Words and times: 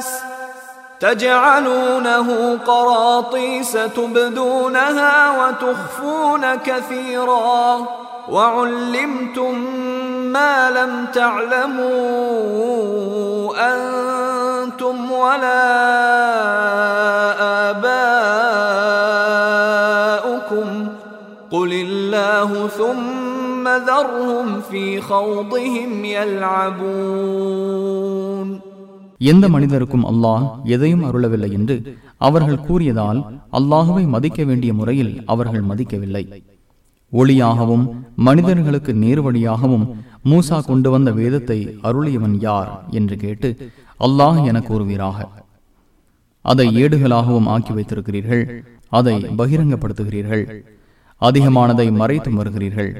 للناس 0.00 0.08
تجعلونه 1.00 2.58
قراطيس 2.66 3.72
تبدونها 3.72 5.30
وتخفون 5.30 6.54
كثيرا. 6.54 7.86
وعلمتم 8.28 9.54
ما 10.32 10.70
لم 10.70 11.06
تعلموا 11.14 11.90
أنتم 13.72 15.12
ولا 15.12 15.66
آباؤكم. 17.70 18.28
قل 21.52 21.72
الله 21.72 22.68
ثم 22.78 23.19
ذرهم 23.85 24.47
في 24.61 24.85
خوضهم 25.01 25.91
يلعبون 27.35 28.49
எந்த 29.21 29.45
மனிதருக்கும் 29.49 30.05
அல்லாஹ் 30.11 30.43
எதையும் 30.75 31.03
அருளவில்லை 31.07 31.49
என்று 31.57 31.75
அவர்கள் 32.19 32.65
கூறியதால் 32.65 33.19
அல்லாஹுவை 33.59 34.03
மதிக்க 34.07 34.39
வேண்டிய 34.43 34.71
முறையில் 34.73 35.13
அவர்கள் 35.25 35.63
மதிக்கவில்லை 35.63 36.23
ஒளியாகவும் 37.11 37.85
மனிதர்களுக்கு 38.27 38.91
நேர்வழியாகவும் 39.03 39.85
மூசா 40.25 40.57
கொண்டு 40.61 40.89
வந்த 40.89 41.09
வேதத்தை 41.11 41.57
அருளியவன் 41.89 42.37
யார் 42.39 42.69
என்று 42.91 43.17
கேட்டு 43.23 43.49
அல்லாஹ் 43.99 44.39
என 44.49 44.59
கூறுவீராக 44.61 45.19
அதை 46.45 46.67
ஏடுகளாகவும் 46.81 47.49
ஆக்கி 47.49 47.73
வைத்திருக்கிறீர்கள் 47.73 48.43
அதை 48.91 49.15
பகிரங்கப்படுத்துகிறீர்கள் 49.39 50.43
அதிகமானதை 51.21 51.87
மறைத்து 52.01 52.31
வருகிறீர்கள் 52.39 52.91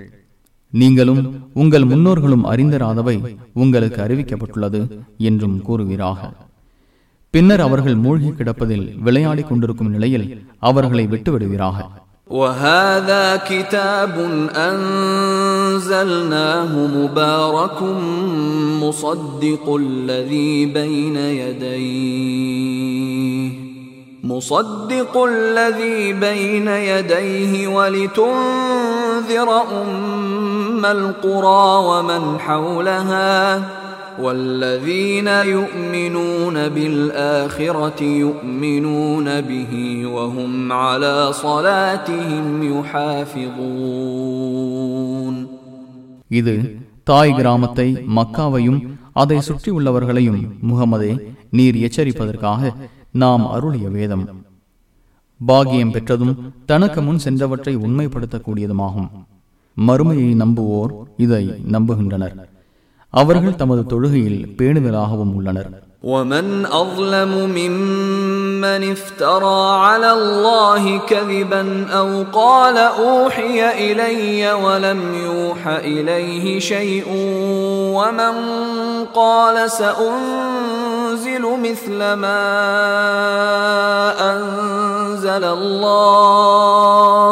நீங்களும் 0.73 1.51
உங்கள் 1.53 1.83
முன்னோர்களும் 1.83 2.51
அறிந்தராதவை 2.51 3.37
உங்களுக்கு 3.55 4.01
அறிவிக்கப்பட்டுள்ளது 4.01 5.03
என்றும் 5.21 5.61
கூறுவீராக 5.67 6.31
பின்னர் 7.33 7.61
அவர்கள் 7.61 7.97
மூழ்கி 7.97 8.31
கிடப்பதில் 8.31 9.01
விளையாடிக் 9.01 9.49
கொண்டிருக்கும் 9.49 9.95
நிலையில் 9.95 10.45
அவர்களை 10.69 11.07
விட்டுவிடுவீராக 11.07 11.89
وهذا 12.31 13.37
كتاب 13.45 14.15
أنزلناه 14.67 16.71
مبارك 16.89 17.81
مصدق 18.81 19.75
الذي 19.75 20.65
بين 20.67 21.17
يديه 21.41 22.85
مصدق 24.25 25.23
الذي 25.25 26.13
بين 26.15 26.67
يديه 26.67 27.67
ولتنذر 27.67 29.49
أم 30.79 30.83
القرى 30.87 31.65
ومن 31.83 32.23
حولها 32.39 33.31
والذين 34.17 35.27
يؤمنون 35.49 36.69
بالآخرة 36.69 37.99
يؤمنون 38.17 39.27
به 39.41 39.73
وهم 40.07 40.51
على 40.73 41.15
صلاتهم 41.35 42.45
يحافظون 44.05 45.35
இது 46.31 46.53
தாய் 47.03 47.33
கிராமத்தை 47.33 47.87
மக்காவையும் 48.17 48.79
அதை 49.15 49.37
சுற்றியுள்ளவர்களையும் 49.47 50.39
முகமதே 50.69 51.11
நீர் 51.57 51.77
எச்சரிப்பதற்காக 51.85 52.61
நாம் 53.15 53.43
அருளிய 53.51 53.87
வேதம் 53.89 54.25
பாகியம் 55.39 55.93
பெற்றதும் 55.95 56.33
தனக்கு 56.65 56.99
முன் 57.01 57.23
சென்றவற்றை 57.25 57.73
உண்மைப்படுத்தக்கூடியதுமாகும் 57.85 59.09
மறுமையை 59.79 60.29
நம்புவோர் 60.35 60.91
இதை 61.17 61.43
நம்புகின்றனர் 61.71 62.35
அவர்கள் 63.13 63.59
தமது 63.61 63.81
தொழுகையில் 63.93 64.39
பேணுதலாகவும் 64.59 65.35
உள்ளனர் 65.39 65.71
ومن 66.05 66.47
أظلم 66.73 67.31
ممن 67.51 68.81
افترى 68.91 69.61
على 69.77 70.09
الله 70.11 70.83
كذبا 71.01 71.63
أو 71.91 72.09
قال 72.33 72.77
أوحي 72.77 73.59
إلي 73.85 74.23
ولم 74.55 75.01
يوح 75.25 75.61
إليه 75.67 76.45
شيء 76.61 77.07
ومن 77.97 78.35
قال 79.15 79.71
سأنزل 79.71 81.43
مثل 81.63 81.99
ما 82.15 82.43
أنزل 84.31 85.43
الله 85.57 87.31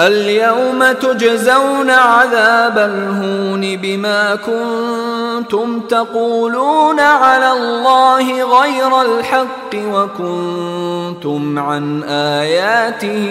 اليوم 0.00 0.80
تجزون 0.94 1.90
عذاب 1.90 2.76
الهون 2.80 3.76
بما 3.76 4.20
كنتم 4.38 5.66
تقولون 5.88 7.00
على 7.00 7.52
الله 7.52 8.26
غير 8.56 8.92
الحق 9.02 9.72
وكنتم 9.86 11.40
عن 11.60 11.84
آياته 12.36 13.24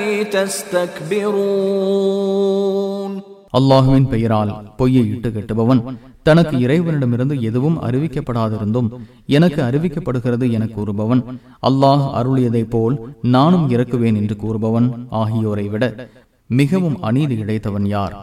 تستكبرون 2.19 3.11
அல்லாஹுவின் 3.53 4.07
பெயரால் 4.11 4.49
பொய்யை 4.79 5.03
இட்டு 5.13 5.29
கட்டுபவன் 5.29 5.79
தனக்கு 6.23 6.55
இறைவனிடமிருந்து 6.65 7.35
எதுவும் 7.41 7.77
அறிவிக்கப்படாதிருந்தும் 7.87 8.89
எனக்கு 9.29 9.59
அறிவிக்கப்படுகிறது 9.63 10.45
என 10.57 10.63
கூறுபவன் 10.75 11.21
அல்லாஹ் 11.69 12.03
அருளியதைப் 12.19 12.71
போல் 12.73 12.95
நானும் 13.35 13.65
இறக்குவேன் 13.69 14.19
என்று 14.21 14.35
கூறுபவன் 14.43 14.87
ஆகியோரை 15.21 15.65
விட 15.73 15.83
மிகவும் 16.50 16.96
அநீதி 17.02 17.36
இழைத்தவன் 17.42 17.86
யார்? 17.86 18.14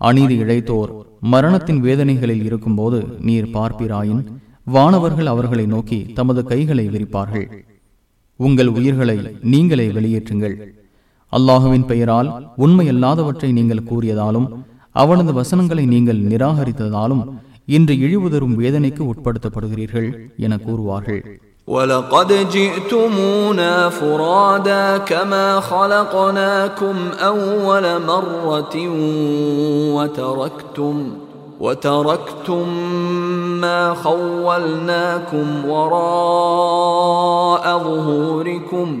அநீதி 0.00 0.36
இழைத்தோர் 0.42 0.90
மரணத்தின் 1.32 1.80
வேதனைகளில் 1.80 2.44
இருக்கும்போது 2.44 2.98
நீர் 3.20 3.48
பார்ப்பிராயின்? 3.54 4.22
வானவர்கள் 4.66 5.26
அவர்களை 5.26 5.66
நோக்கி 5.66 5.98
தமது 6.18 6.40
கைகளை 6.42 6.84
விரிப்பார்கள் 6.88 7.46
உங்கள் 8.36 8.68
உயிர்களை 8.68 9.18
நீங்களே 9.52 9.86
வெளியேற்றுங்கள். 9.88 10.56
அல்லாஹுவின் 11.32 11.86
பெயரால் 11.86 12.28
உண்மையல்லாதவற்றை 12.58 13.50
நீங்கள் 13.52 13.88
கூறியதாலும் 13.90 14.48
அவனது 14.92 15.32
வசனங்களை 15.32 15.86
நீங்கள் 15.86 16.20
நிராகரித்ததாலும் 16.32 17.24
இன்று 17.76 17.94
இழிவு 17.98 18.30
தரும் 18.30 18.58
வேதனைக்கு 18.58 19.02
உட்படுத்தப்படுகிறீர்கள் 19.12 20.08
என 20.36 20.56
கூறுவார்கள். 20.66 21.22
ولقد 21.68 22.48
جئتمونا 22.50 23.88
فرادا 23.88 24.98
كما 24.98 25.60
خلقناكم 25.60 26.96
أول 27.20 28.02
مرة 28.06 28.76
وتركتم 29.94 31.12
وتركتم 31.60 32.68
ما 33.60 33.94
خولناكم 33.94 35.68
وراء 35.68 36.98
ظهوركم 37.78 39.00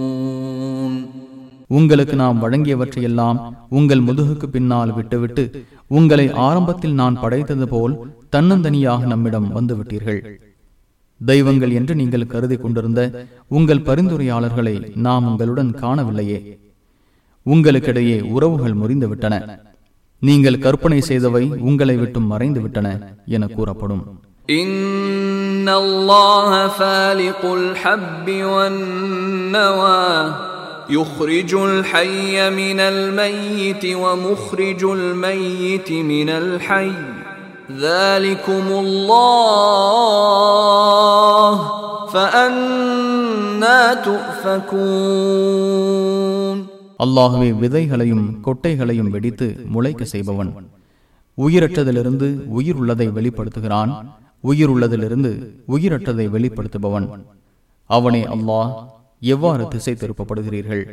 உங்களுக்கு 1.70 2.16
நாம் 2.16 2.42
வழங்கியவற்றையெல்லாம் 2.42 3.38
உங்கள் 3.68 4.04
முதுகுக்கு 4.08 4.46
பின்னால் 4.46 4.94
விட்டுவிட்டு 4.94 5.44
உங்களை 5.90 6.26
ஆரம்பத்தில் 6.46 6.94
நான் 6.94 7.20
படைத்தது 7.20 7.66
போல் 7.68 7.94
தன்னந்தனியாக 8.36 9.06
நம்மிடம் 9.06 9.48
வந்துவிட்டீர்கள் 9.54 10.20
தெய்வங்கள் 11.20 11.72
என்று 11.72 11.92
நீங்கள் 11.94 12.30
கருதி 12.32 12.56
கொண்டிருந்த 12.56 13.02
உங்கள் 13.48 13.86
பரிந்துரையாளர்களை 13.86 14.74
நாம் 15.06 15.26
உங்களுடன் 15.26 15.72
காணவில்லையே 15.80 16.38
உங்களுக்கிடையே 17.46 18.18
உறவுகள் 18.30 18.78
முறிந்துவிட்டன 18.80 19.34
நீங்கள் 20.22 20.58
கற்பனை 20.58 21.00
செய்தவை 21.08 21.44
உங்களை 21.62 21.96
விட்டும் 21.96 22.30
மறைந்து 22.32 22.60
விட்டன 22.60 22.88
என 23.36 23.46
கூறப்படும் 23.48 24.04
إن 24.60 25.68
الله 25.76 26.50
فالق 26.70 27.42
الحب 27.54 28.26
والنوى 28.46 29.99
يخرج 30.90 31.52
الحي 31.64 32.50
من 32.52 32.80
الميت 32.82 33.84
ومخرج 33.96 34.82
الميت 34.98 35.88
من 36.04 36.28
الحي 36.32 36.92
ذلكم 37.80 38.66
الله 38.84 41.54
فأنا 42.08 43.80
تؤفكون 45.26 46.58
அல்லாஹுவே 47.00 47.48
விதைகளையும் 47.62 48.26
கொட்டைகளையும் 48.46 49.10
வெடித்து 49.14 49.46
முளைக்க 49.74 50.04
செய்பவன் 50.12 50.50
உயிரற்றதிலிருந்து 51.38 52.28
உயிர் 52.58 52.76
உள்ளதை 52.76 53.06
வெளிப்படுத்துகிறான் 53.16 53.90
உயிர் 54.44 54.70
உள்ளதிலிருந்து 54.74 55.32
உயிரற்றதை 55.74 56.26
வெளிப்படுத்துபவன் 56.34 57.06
அவனே 57.90 58.22
அல்லாஹ் 58.34 58.70
எவ்வாறு 59.23 59.67
திசை 59.67 59.93
திருப்பப்படுகிறீர்கள்? 59.93 60.83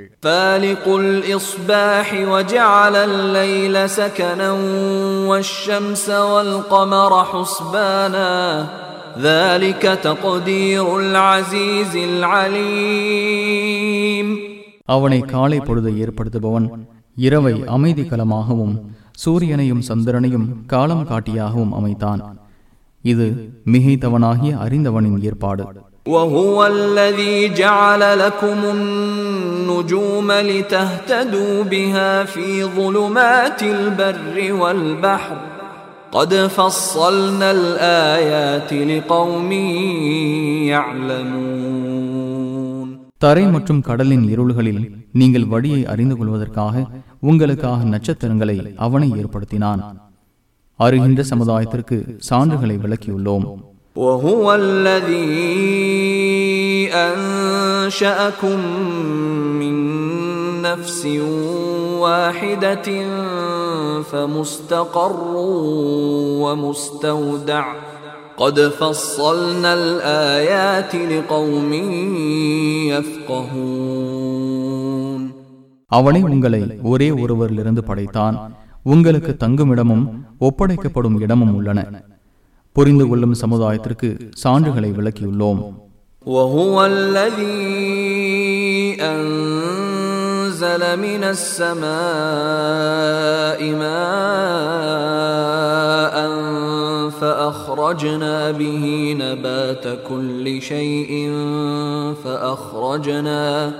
அவனை 14.84 15.20
காலை 15.20 15.58
பொழுதை 15.58 15.96
ஏற்படுத்துபவன் 15.96 16.88
இரவை 17.16 17.62
அமைதி 17.66 18.02
கலமாகவும் 18.02 18.80
சூரியனையும் 19.26 19.80
சந்திரனையும் 19.80 20.66
காலம் 20.66 21.06
காட்டியாகவும் 21.08 21.72
அமைத்தான். 21.72 22.38
இது 23.02 23.52
மிகைத்தவனாகிய 23.66 24.58
அறிந்தவனின் 24.58 25.22
ஏற்பாடு. 25.22 25.66
وهو 26.07 26.57
الذي 26.67 27.53
جعل 27.53 28.19
لكم 28.19 28.59
النجوم 28.67 30.31
لتهتدوا 30.43 31.63
بها 31.65 32.23
في 32.25 32.47
ظلمات 32.65 33.63
البر 33.65 34.35
والبحر 34.53 35.37
قد 36.11 36.33
فصلنا 36.49 37.51
الآيات 37.51 38.71
لقوم 38.91 39.49
يعلمون 41.63 42.87
தரை 43.17 43.43
மற்றும் 43.47 43.81
கடலின் 43.81 44.25
இருள்களில் 44.33 44.81
நீங்கள் 45.11 45.45
வழியை 45.45 45.81
அறிந்து 45.85 46.15
கொள்வதற்காக 46.17 46.75
உங்களுக்காக 47.21 47.79
நட்சத்திரங்களை 47.93 48.55
அவனை 48.77 49.09
ஏற்படுத்தினான் 49.13 49.81
அறிகின்ற 50.79 51.21
சமுதாயத்திற்கு 51.31 51.97
சான்றுகளை 52.29 52.75
விளக்கியுள்ளோம் 52.77 53.45
وهو 53.97 54.45
الذي 54.55 55.33
أنشأكم 57.03 58.59
من 59.59 59.75
نفس 60.61 61.01
واحدة 61.99 62.87
فمستقر 64.03 65.33
ومستودع 66.43 67.65
قد 68.37 68.59
فصلنا 68.71 69.73
الآيات 69.73 70.95
لقوم 71.11 71.71
يفقهون 73.83 75.21
அவனே 75.91 76.21
உங்களை 76.25 76.59
ஒரே 76.83 77.09
ஒருவரிலிருந்து 77.23 77.81
படைத்தான் 77.89 78.35
உங்களுக்கு 78.83 79.31
தங்குமிடமும் 79.37 80.05
ஒப்படைக்கப்படும் 80.39 81.17
இடமும் 81.19 81.53
உள்ளன 81.55 81.79
புரிந்து 82.77 83.05
கொள்ளும் 83.09 83.35
சமுதாயத்திற்கு 83.43 84.09
சான்றுகளை 84.43 84.91
விளக்கியுள்ளோம் 84.97 85.61
وهو 86.25 86.75
الذي 86.85 87.63
أنزل 89.13 90.83
من 90.97 91.23
السماء 91.35 91.83
ماء 94.83 96.15
فأخرجنا 97.19 98.51
به 98.51 99.15
نبات 99.19 99.99
كل 100.09 100.61
شيء 100.61 101.31
فأخرجنا 102.23 103.71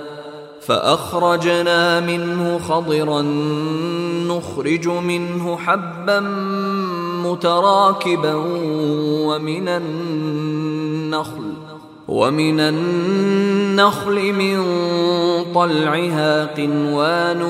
فأخرجنا 0.62 2.00
منه 2.02 2.60
خضرا 2.60 3.22
نخرج 4.28 4.88
منه 4.88 5.58
حبا 5.58 6.20
متراكبا 7.27 8.35
ومن 9.27 9.69
النخل 9.69 11.53
ومن 12.09 12.61
النخل 12.61 14.33
من 14.33 14.65
طلعها 15.55 16.45
قنوان 16.45 17.41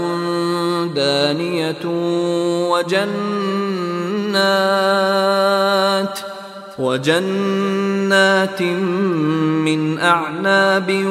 دانية 0.94 1.84
وجنات 2.70 3.78
وجنات 6.78 8.62
من 8.62 9.98
أعناب 9.98 11.04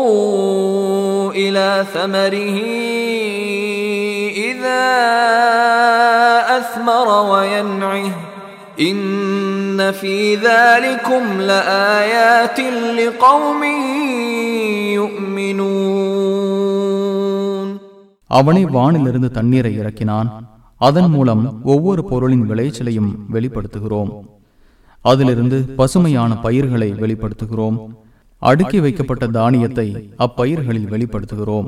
انظروا 0.00 1.32
إلى 1.34 1.68
ثمره 1.94 2.56
إذا 4.48 4.86
أثمر 6.58 7.08
وينعه 7.30 8.10
إن 8.80 8.98
في 9.92 10.16
ذلكم 10.38 11.40
لآيات 11.42 12.58
لقوم 12.98 13.62
يؤمنون 15.98 17.68
அவனே 18.30 18.62
வானிலிருந்து 18.66 19.28
தண்ணீரை 19.30 19.72
இறக்கினான் 19.80 20.28
அதன் 20.80 21.10
மூலம் 21.10 21.42
ஒவ்வொரு 21.64 22.02
பொருளின் 22.04 22.44
விளைச்சலையும் 22.50 23.10
வெளிப்படுத்துகிறோம் 23.32 24.10
அதிலிருந்து 25.09 25.57
பசுமையான 25.79 26.31
பயிர்களை 26.45 26.89
வெளிப்படுத்துகிறோம். 27.03 27.77
அடுக்கி 28.41 28.79
வைக்கப்பட்ட 28.85 29.25
தானியத்தை 29.37 29.87
அப்பயிர்களில் 30.25 30.91
வெளிப்படுத்துகிறோம். 30.93 31.67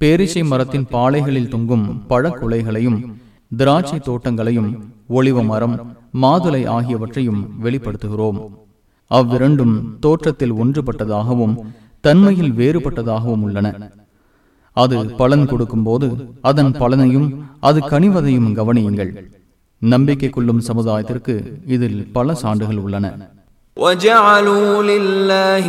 பேரிசை 0.00 0.42
மரத்தின் 0.50 0.86
பாலைகளில் 0.94 1.52
தொங்கும் 1.54 1.86
பழக்குலைகளையும் 2.10 2.98
திராட்சை 3.56 3.98
தோட்டங்களையும் 4.08 4.70
ஒளிவ 5.16 5.44
மரம் 5.50 5.76
மாதுளை 6.22 6.62
ஆகியவற்றையும் 6.76 7.42
வெளிப்படுத்துகிறோம். 7.64 8.38
அவ்விரண்டும் 9.10 9.74
தோற்றத்தில் 10.04 10.54
ஒன்றுபட்டதாகவும் 10.62 11.54
தன்மையில் 12.04 12.52
வேறுபட்டதாகவும் 12.60 13.44
உள்ளன. 13.46 13.68
அது 14.76 14.96
பலன் 15.20 15.46
கொடுக்கும் 15.46 15.86
போது 15.88 16.08
அதன் 16.50 16.72
பலனையும் 16.80 17.28
அது 17.68 17.78
கனிவதையும் 17.92 18.50
கவனியுங்கள். 18.58 19.12
நம்பிக்கை 19.81 20.29
கொள்ளும் 20.29 20.61
சமுதாயத்திற்கு 20.69 21.35
இதில் 21.73 21.99
பல 22.17 22.33
சான்றுகள் 22.43 22.81
உள்ளன 22.85 23.05
وجعلوا 23.77 24.83
لله 24.83 25.65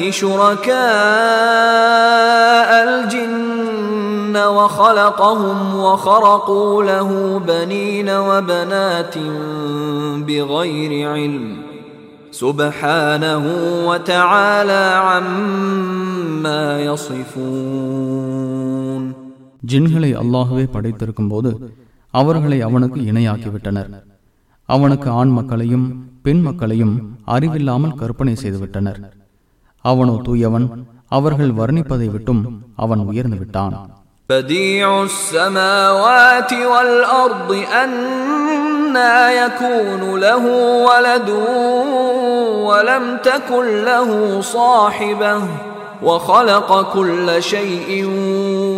شركاء 1.43 2.71
الجن 2.89 4.37
وخلقهم 4.57 5.77
وخرقوا 5.77 6.83
له 6.83 7.39
بنين 7.51 8.09
وبنات 8.29 9.15
بغير 10.29 11.11
علم 11.11 11.47
سبحانه 12.35 13.45
وتعالى 13.89 14.83
عما 15.07 16.63
يصفون 17.83 19.03
ஜின்களை 19.71 20.11
அல்லாஹுவே 20.23 20.65
படைத்திருக்கும் 20.75 21.29
போது 21.29 21.51
அவர்களை 22.17 22.59
அவனுக்கு 22.69 23.01
இணையாக்கிவிட்டனர் 23.11 23.91
அவனுக்கு 24.69 25.09
ஆண் 25.21 25.33
மக்களையும் 25.39 25.87
பெண் 26.23 26.43
மக்களையும் 26.43 26.95
அறிவில்லாமல் 27.27 27.99
கற்பனை 28.01 28.35
செய்துவிட்டனர் 28.35 29.01
அவனோ 29.85 30.15
தூயவன் 30.25 30.67
அவர்கள் 31.11 31.53
வர்ணிப்பதை 31.53 32.09
விட்டும் 32.15 32.43
அவன் 32.77 33.03
உயர்ந்து 33.11 33.39
விட்டான் 33.43 33.77
بديع 34.31 34.89
السماوات 35.03 36.53
والأرض 36.73 37.51
أن 37.83 37.91
أنا 38.85 39.17
يكون 39.43 40.03
له 40.19 40.45
ولد 40.89 41.29
ولم 42.69 43.05
تكن 43.21 43.67
له 43.85 44.09
صاحبة 44.41 45.35
وخلق 46.03 46.71
كل 46.93 47.29
شيء 47.45 47.91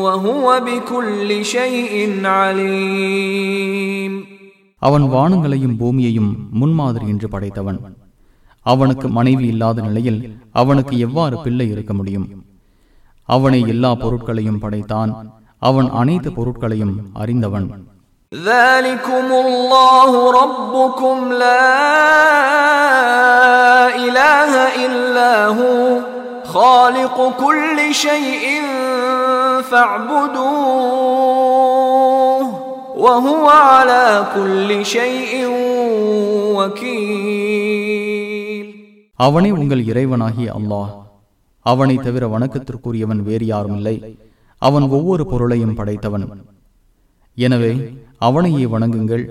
وهو 0.04 0.46
بكل 0.60 1.30
شيء 1.46 1.94
عليم 2.38 4.12
அவன் 4.82 5.04
வானங்களையும் 5.14 5.76
பூமியையும் 5.80 6.30
முன்மாதிரி 6.60 7.06
என்று 7.08 7.28
படைத்தவன் 7.28 7.78
அவனுக்கு 8.66 9.06
மனைவி 9.08 9.44
இல்லாத 9.46 9.78
நிலையில் 9.80 10.18
அவனுக்கு 10.52 10.94
எவ்வாறு 10.98 11.36
பிள்ளை 11.44 11.66
இருக்க 11.70 11.92
முடியும் 11.94 12.26
அவனை 13.28 13.60
எல்லா 13.68 13.90
பொருட்களையும் 13.94 14.60
படைத்தான் 14.64 15.12
அவன் 15.62 15.88
அனைத்து 16.00 16.30
பொருட்களையும் 16.38 16.94
அறிந்தவன் 17.22 17.68
ذلكم 18.32 19.26
الله 19.44 20.10
ربكم 20.40 21.16
لا 21.44 21.74
إله 23.98 24.52
إلا 24.86 25.32
هو 25.58 25.74
خالق 26.48 27.16
كل 27.38 27.78
شيء 27.96 28.44
فاعبدوه 31.54 32.44
وهو 32.96 33.46
على 33.68 34.04
كل 34.34 34.70
شيء 34.86 35.32
وكيل 37.36 38.66
அவனே 39.18 39.50
உங்கள் 39.54 39.82
இறைவனாகிய 39.90 40.46
அல்லாஹ் 40.58 40.90
அவனை 41.66 41.96
தவிர 41.98 42.22
வணக்கத்திற்குரியவன் 42.28 43.20
வேறு 43.22 43.44
யாரும் 43.46 43.76
இல்லை 43.78 43.96
அவன் 44.62 44.86
ஒவ்வொரு 44.90 45.24
பொருளையும் 45.30 45.76
படைத்தவன் 45.78 46.24
எனவே 47.36 47.72
அவனையே 48.20 48.64
வணங்குங்கள் 48.66 49.24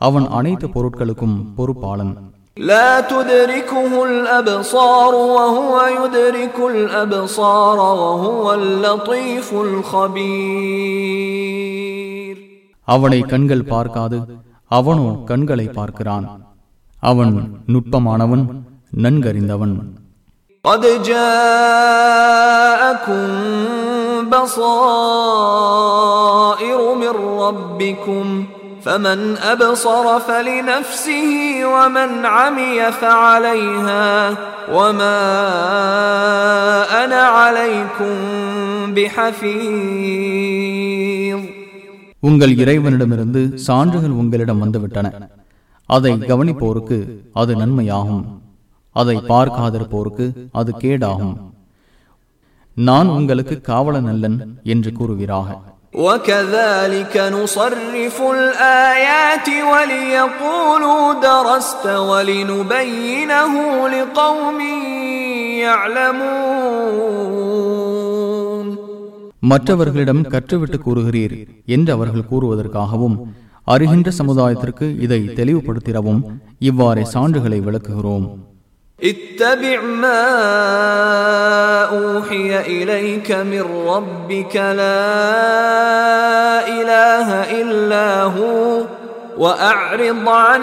அவன் 0.00 0.26
அனைத்து 0.38 0.66
பொருட்களுக்கும் 0.74 1.36
பொறுப்பாளன் 1.56 2.12
لا 2.56 3.00
تدركه 3.02 3.92
الأبصار 4.04 5.12
وهو 5.36 5.74
يدرك 5.98 6.56
الأبصار 6.66 7.78
وهو 8.02 8.44
اللطيف 8.54 9.48
الخبير 10.98 12.36
அவனை 12.88 13.20
கண்கள் 13.22 13.68
பார்க்காது 13.72 14.18
அவனோ 14.70 15.08
கண்களை 15.24 15.66
பார்க்கிறான் 15.68 16.26
அவன் 17.02 17.34
நுட்பமானவன் 17.72 18.44
நன்கறிந்தவன் 19.04 19.76
قد 20.64 20.82
جاءكم 22.28 23.22
بصائر 25.48 26.80
من 26.94 27.14
ربكم 27.44 28.24
فمن 28.82 29.18
أبصر 29.44 30.04
فلنفسه 30.20 31.30
ومن 31.66 32.10
عمي 32.28 32.78
فعليها 32.92 34.08
وما 34.70 35.18
أنا 36.98 37.22
عليكم 37.38 38.14
بحفيظ 40.08 41.40
உங்கள் 42.22 42.52
இறைவனிடமிருந்து 42.56 43.40
சான்றுகள் 43.66 44.14
உங்களிடம் 44.20 44.62
வந்துவிட்டன 44.64 45.06
அதை 45.88 46.12
கவனிப்போருக்கு 46.30 46.98
அது 47.34 47.52
நன்மையாகும் 47.56 48.24
அதை 48.96 49.16
பார்க்காதிருப்போருக்கு 49.28 50.26
அது 50.52 50.70
கேடாகும் 50.82 51.36
நான் 52.76 53.08
உங்களுக்கு 53.16 53.56
காவலன் 53.62 54.10
அல்லன் 54.12 54.38
என்று 54.72 54.90
கூறுவீராக 54.98 55.48
وكذلك 55.96 57.14
نصرف 57.32 58.16
الآيات 58.32 59.48
وليقولوا 59.72 61.02
درست 61.22 61.84
ولنبينه 62.10 63.52
لقوم 63.88 64.58
يعلمون 67.38 68.66
மற்றவர்களிடம் 69.42 70.22
கற்றுவிட்டு 70.32 70.78
கூறுகிறீர் 70.78 71.34
என்று 71.74 71.90
அவர்கள் 71.92 72.28
கூறுவதற்காகவும் 72.30 73.16
அறிகின்ற 73.66 74.08
சமுதாயத்திற்கு 74.18 74.86
இதை 75.04 75.20
தெளிவுபடுத்திடவும் 75.38 76.20
இவ்வாறே 76.60 77.04
சான்றுகளை 77.14 77.58
விளக்குகிறோம் 77.60 78.26
اتبع 78.98 79.78
ما 80.02 80.22
أوحي 81.98 82.48
إليك 82.72 83.28
من 83.44 83.62
ربك 83.86 84.54
لا 84.80 85.04
إله 86.70 87.28
إلا 87.60 88.06
هو 88.36 88.54
وأعرض 89.38 90.02
عن 90.40 90.62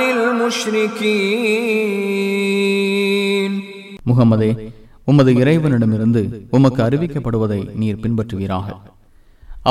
المشركين 2.15 3.51
முகமதே 4.10 4.50
உமது 5.07 5.31
இறைவனிடமிருந்து 5.41 6.22
உமக்கு 6.51 6.81
அறிவிக்கப்படுவதை 6.84 7.60
நீர் 7.81 8.01
பின்பற்றுவீராக 8.03 8.67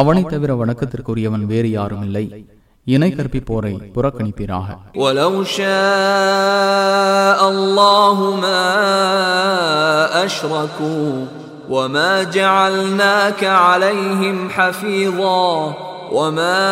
அவனைத் 0.00 0.30
தவிர 0.32 0.50
வணக்கத்திற்குரியவன் 0.60 1.44
வேறு 1.50 1.68
யாரும் 1.70 2.04
இல்லை 2.06 2.24
இணை 2.88 3.10
கற்பிப்போரை 3.10 3.74
புறக்கணிப்பீராக 3.94 4.68
ولو 5.02 5.32
شاء 5.56 7.40
الله 7.54 8.16
ما 8.44 8.64
أشركوا 10.24 11.10
وما 11.68 12.12
جعلناك 12.36 13.42
عليهم 13.64 14.36
حفيظا 14.50 15.46
وما 16.12 16.64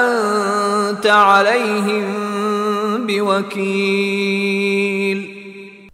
أنت 0.00 1.06
عليهم 1.26 2.06
بوكيل 3.06 5.18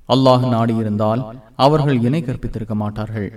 அல்லாஹ் 0.08 0.44
நாடியிருந்தால் 0.54 1.22
அவர்கள் 1.56 1.98
இணை 2.00 2.20
கற்பித்திருக்க 2.22 2.74
மாட்டார்கள் 2.82 3.28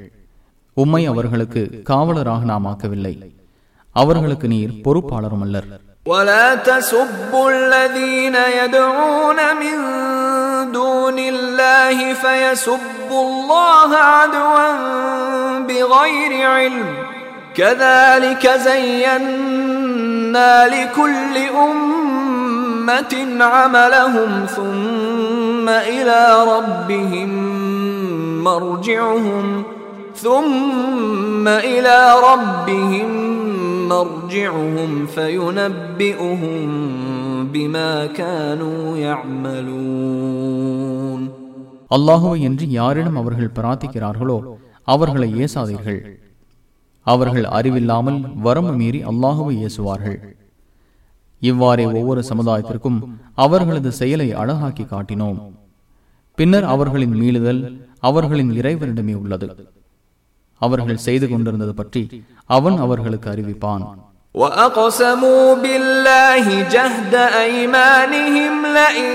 உம்மை 0.78 1.02
அவர்களுக்கு 1.12 1.62
காவலராக 1.90 2.42
நாம் 2.52 2.68
ஆக்கவில்லை 2.72 3.14
அவர்களுக்கு 3.96 4.48
நீர் 4.48 4.82
பொறுப்பாளரும் 4.86 5.46
அல்லர் 5.48 5.70
ولا 6.06 6.56
تسبوا 6.56 7.52
الذين 7.52 8.36
يدعون 8.60 9.56
من 9.56 9.78
دون 10.72 11.20
الله 11.34 12.14
فيسبوا 12.14 13.22
الله 13.28 13.90
عدوا 14.14 14.68
بغير 15.60 16.50
علم 16.50 16.88
كذلك 17.56 18.48
زينا 18.68 20.68
لكل 20.68 21.36
أمة 21.68 23.14
عملهم 23.46 24.46
ثم 24.48 25.70
إلى 25.70 26.22
ربهم 26.48 27.30
مرجعهم 28.44 29.64
ثم 30.18 31.48
إلى 31.70 31.98
ربهم 32.30 33.10
مرجعهم 33.90 35.06
فينبئهم 35.08 36.70
بما 37.48 38.06
كانوا 38.14 38.98
يعملون 39.06 41.22
அல்லாஹுவை 41.92 42.40
என்று 42.48 42.66
யாரிடம் 42.72 43.16
அவர்கள் 43.16 43.56
பிரார்த்திக்கிறார்களோ 43.58 44.38
அவர்களை 44.88 45.30
ஏசாதீர்கள் 45.44 46.00
அவர்கள் 47.06 47.48
அறிவில்லாமல் 47.58 48.20
வரம்பு 48.46 48.74
மீறி 48.80 49.00
அல்லாஹுவை 49.12 49.56
ஏசுவார்கள் 49.68 50.18
இவ்வாறே 51.42 51.86
ஒவ்வொரு 51.92 52.24
சமுதாயத்திற்கும் 52.32 53.00
அவர்களது 53.38 53.92
செயலை 54.00 54.28
அழகாக்கி 54.42 54.84
காட்டினோம் 54.88 55.40
பின்னர் 56.38 56.68
அவர்களின் 56.74 57.16
மீளுதல் 57.22 57.62
அவர்களின் 58.10 58.52
இறைவனிடமே 58.60 59.16
உள்ளது 59.22 59.48
அவர்கள் 60.62 61.06
செய்து 61.08 61.28
கொண்டிருந்தது 61.30 61.74
பற்றி 61.74 62.04
அவன் 62.50 62.78
அவர்களுக்கு 62.78 63.28
அறிவிப்பான் 63.30 63.84
وأقسموا 64.36 65.46
بالله 65.56 66.46
جهد 66.70 67.14
أيمانهم 67.44 68.54
لئن 68.78 69.12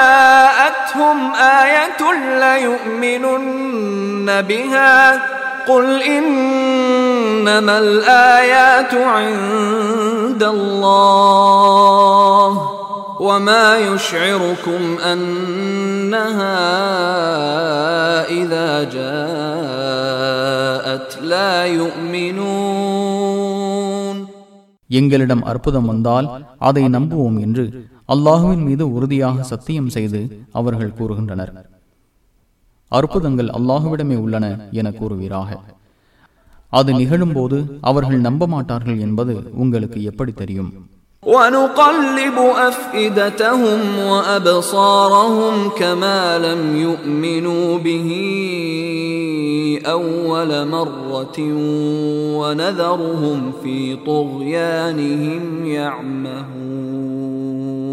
جاءتهم 0.00 1.18
آية 1.60 2.02
ليؤمنن 2.44 4.28
بها 4.42 4.94
قل 5.66 6.02
إنما 6.16 7.78
الآيات 7.78 8.94
عند 8.94 10.42
الله 10.54 12.50
وما 13.20 13.78
يشعركم 13.86 14.98
أنها 15.12 16.58
إذا 18.34 18.84
جاءت 19.70 21.24
لا 21.24 21.64
يؤمنون 21.74 24.16
எங்களிடம் 24.90 25.44
அற்புதம் 25.44 25.90
வந்தால் 25.90 26.26
அதை 26.60 26.88
நம்புவோம் 26.88 27.38
என்று 27.38 27.88
அல்லாஹுவின் 28.08 28.64
மீது 28.68 28.96
உறுதியாக 28.96 29.50
சத்தியம் 29.50 29.88
செய்து 29.88 30.20
அவர்கள் 30.52 30.98
கூறுகின்றனர் 30.98 31.52
அற்புதங்கள் 32.92 33.48
அல்லாஹுவிடமே 33.58 34.16
உள்ளன 34.16 34.46
என 34.72 34.92
கூறுவீராக 34.92 35.60
அது 36.72 36.92
நிகழும்போது 36.92 37.80
அவர்கள் 37.82 38.20
நம்ப 38.20 38.46
மாட்டார்கள் 38.46 39.00
என்பது 39.00 39.32
உங்களுக்கு 39.62 40.00
எப்படி 40.10 40.34
தெரியும் 40.34 40.93
ونقلب 41.24 42.36
أفئدتهم 42.62 43.80
وأبصارهم 44.00 45.68
كما 45.70 46.20
لم 46.38 46.76
يؤمنوا 46.78 47.78
به 47.78 48.08
أول 49.94 50.50
مرة 50.68 51.38
ونذرهم 52.40 53.52
في 53.62 53.76
طغيانهم 54.06 55.42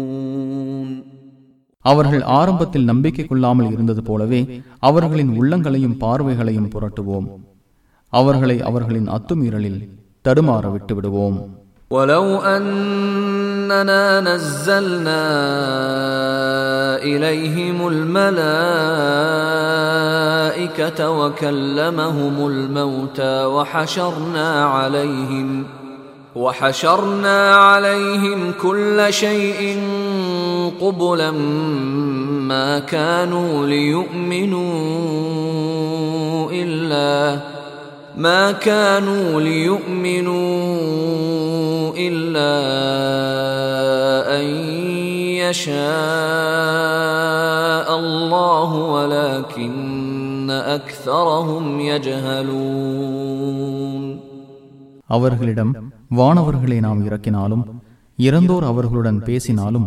يعمهون 0.08 0.88
அவர்கள் 1.84 2.22
ஆரம்பத்தில் 2.38 2.84
நம்பிக்கை 2.84 3.24
கொள்ளாமல் 3.24 3.68
இருந்தது 3.74 4.00
போலவே 4.02 4.40
அவர்களின் 4.80 5.30
உள்ளங்களையும் 5.36 5.98
பார்வைகளையும் 6.00 6.72
புரட்டுவோம் 6.74 7.28
அவர்களை 8.12 8.56
அவர்களின் 8.62 9.08
அத்துமீறலில் 9.08 9.80
தடுமாற 10.24 10.64
விட்டு 10.70 10.94
விடுவோம் 10.94 11.38
ولو 11.89 12.41
أننا 12.41 14.21
نزلنا 14.21 15.23
إليهم 17.03 17.87
الملائكة 17.87 18.69
وكلمهم 21.09 22.47
الموتى 22.47 23.45
وحشرنا 23.45 24.65
عليهم 24.65 25.65
وحشرنا 26.35 27.55
عليهم 27.55 28.53
كل 28.61 29.05
شيء 29.09 29.79
قبلا 30.81 31.31
ما 32.51 32.79
كانوا 32.79 33.67
ليؤمنوا 33.67 34.63
إلا 36.51 37.39
ما 38.18 38.52
كانوا 38.60 39.40
ليؤمنوا 39.42 40.58
إلا 41.98 42.52
أن 44.30 44.46
يشاء 46.58 47.98
الله 47.98 48.70
ولكن 48.94 50.50
أكثرهم 50.70 51.64
يجهلون 51.90 54.04
அவர்களிடம் 55.10 55.72
வானவர்களை 56.18 56.80
நாம் 56.80 57.00
இறக்கினாலும் 57.06 57.64
இறந்தோர் 58.18 58.64
அவர்களுடன் 58.64 59.20
பேசினாலும் 59.28 59.86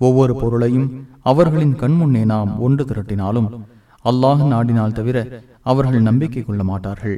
ஒவ்வொரு 0.00 0.34
பொருளையும் 0.42 0.88
அவர்களின் 1.30 1.74
கண்முன்னே 1.82 2.22
நாம் 2.32 2.50
ஒன்று 2.66 2.84
திரட்டினாலும் 2.84 3.48
அல்லாஹ் 4.04 4.42
நாடினால் 4.52 4.96
தவிர 4.98 5.16
அவர்கள் 5.70 6.06
நம்பிக்கை 6.08 6.42
கொள்ள 6.44 6.62
மாட்டார்கள் 6.70 7.16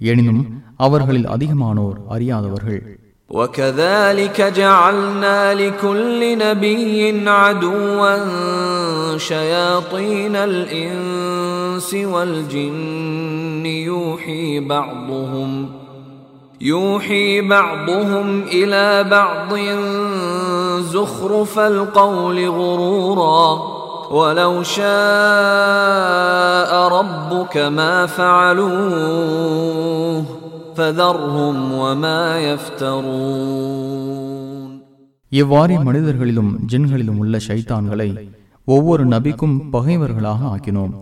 எனினும் 0.00 0.42
அவர்களில் 0.76 1.28
அதிகமானோர் 1.28 1.98
அறியாதவர்கள் 2.08 2.80
وكذلك 3.30 4.38
جعلنا 4.42 5.54
لكل 5.54 6.38
نبي 6.38 6.98
عدوا 7.30 8.12
شياطين 9.18 10.36
الإنس 10.50 11.94
والجن 12.12 13.66
يوحي 13.66 14.60
بعضهم 14.60 15.50
يوحي 16.60 17.40
بعضهم 17.40 18.42
إلى 18.42 19.04
بعض 19.04 19.50
زخرف 20.80 21.58
القول 21.58 22.48
غرورا 22.50 23.76
ولو 24.10 24.62
شاء 24.76 24.86
ربك 26.90 27.56
ما 27.78 28.06
فعلوه 28.08 30.24
فذرهم 30.76 31.74
وما 31.74 32.22
يفترون 32.56 34.70
இவ்வாறே 35.32 35.76
மனிதர்களிலும் 35.86 36.52
ஜின்களிலும் 36.70 37.18
உள்ள 37.22 37.34
ஷைத்தான்களை 37.46 38.06
ஒவ்வொரு 38.68 39.04
நபிக்கும் 39.06 39.56
பகைவர்களாக 39.74 40.40
ஆக்கினோம் 40.52 40.94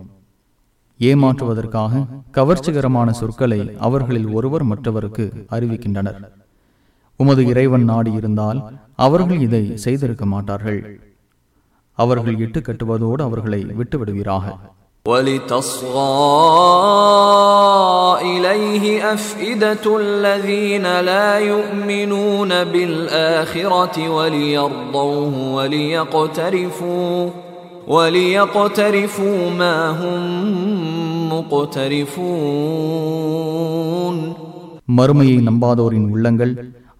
ஏமாற்றுவதற்காக 0.99 2.03
கவர்ச்சிகரமான 2.37 3.07
சொற்களை 3.19 3.59
அவர்களில் 3.79 4.33
ஒருவர் 4.33 4.63
மற்றவருக்கு 4.63 5.45
அறிவிக்கின்றனர் 5.55 6.19
உமது 7.19 7.45
இறைவன் 7.51 7.83
நாடி 7.83 8.13
இருந்தால் 8.13 8.63
அவர்கள் 8.99 9.39
இதை 9.39 9.77
செய்திருக்க 9.85 10.25
மாட்டார்கள் 10.33 10.81
அவர்கள் 11.97 12.37
இட்டு 12.45 12.59
கட்டுவதோடு 12.61 13.21
அவர்களை 13.27 13.59
விட்டுவிடுவீராக 13.79 14.45
ولتصغى 15.05 16.13
إليه 18.31 18.85
أفئدة 19.13 19.85
الذين 19.97 20.85
لا 21.01 21.29
يؤمنون 21.47 22.51
بالآخرة 22.65 23.95
وليرضوه 24.09 25.33
وليقترفوا 25.55 27.15
وليقترفوا 27.87 29.39
ما 29.51 29.77
هم 29.91 30.21
مقترفون 32.75 34.17
மறுமையை 34.89 35.37
நம்பாதோரின் 35.41 36.07
உள்ளங்கள் 36.13 36.51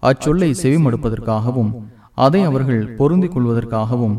அச்சொல்லை 0.02 0.50
செவிமடுப்பதற்காகவும் 0.62 1.70
அதை 2.18 2.40
அவர்கள் 2.42 2.82
பொருந்திக் 2.98 3.34
கொள்வதற்காகவும் 3.34 4.16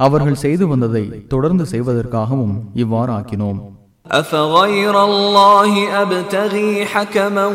அவர்கள் 0.00 0.42
செய்து 0.44 0.64
வந்ததை 0.66 1.04
தொடர்ந்து 1.28 1.64
செய்வதற்காகவும் 1.72 2.54
இவ்வாறு 2.82 3.12
ஆக்கினோம் 3.18 3.60
أفغير 4.06 5.04
الله 5.04 5.72
أبتغي 6.02 6.84
حكما 6.86 7.46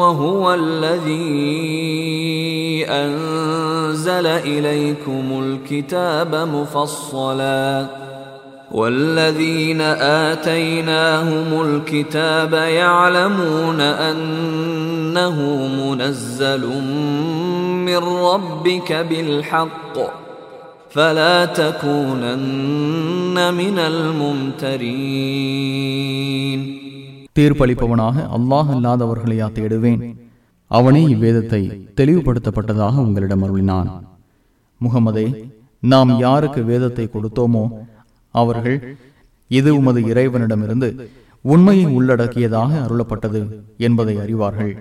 وهو 0.00 0.44
الذي 0.54 1.42
أنزل 3.02 4.26
إليكم 4.26 5.26
الكتاب 5.44 6.34
مفصلا 6.34 7.86
والذين 8.72 9.80
آتيناهم 10.30 11.62
الكتاب 11.62 12.52
يعلمون 12.52 13.80
أنه 13.80 15.36
منزل 15.80 16.66
من 17.86 17.96
ربك 17.98 18.92
بالحق 18.92 19.96
فلا 20.96 21.36
تكونن 21.52 23.36
من 23.52 23.76
الممترين 25.12 26.60
தீர்ப்பளிப்பவனாக 27.36 28.16
அல்லாஹ் 28.36 28.70
அல்லாதவர்களையா 28.74 29.46
தேடுவேன் 29.52 30.02
அவனே 30.70 31.02
இவ்வேதத்தை 31.14 31.60
தெளிவுபடுத்தப்பட்டதாக 31.98 32.94
உங்களிடம் 33.06 33.44
அருளினான் 33.44 33.88
முகமதே 34.80 35.24
நாம் 35.82 36.10
யாருக்கு 36.18 36.60
வேதத்தை 36.62 37.04
கொடுத்தோமோ 37.08 37.64
அவர்கள் 38.34 38.76
இது 39.50 39.70
உமது 39.78 40.00
இறைவனிடமிருந்து 40.10 40.88
உண்மையை 41.44 41.86
உள்ளடக்கியதாக 41.92 42.70
அருளப்பட்டது 42.84 43.40
என்பதை 43.78 44.14
அறிவார்கள் 44.20 44.72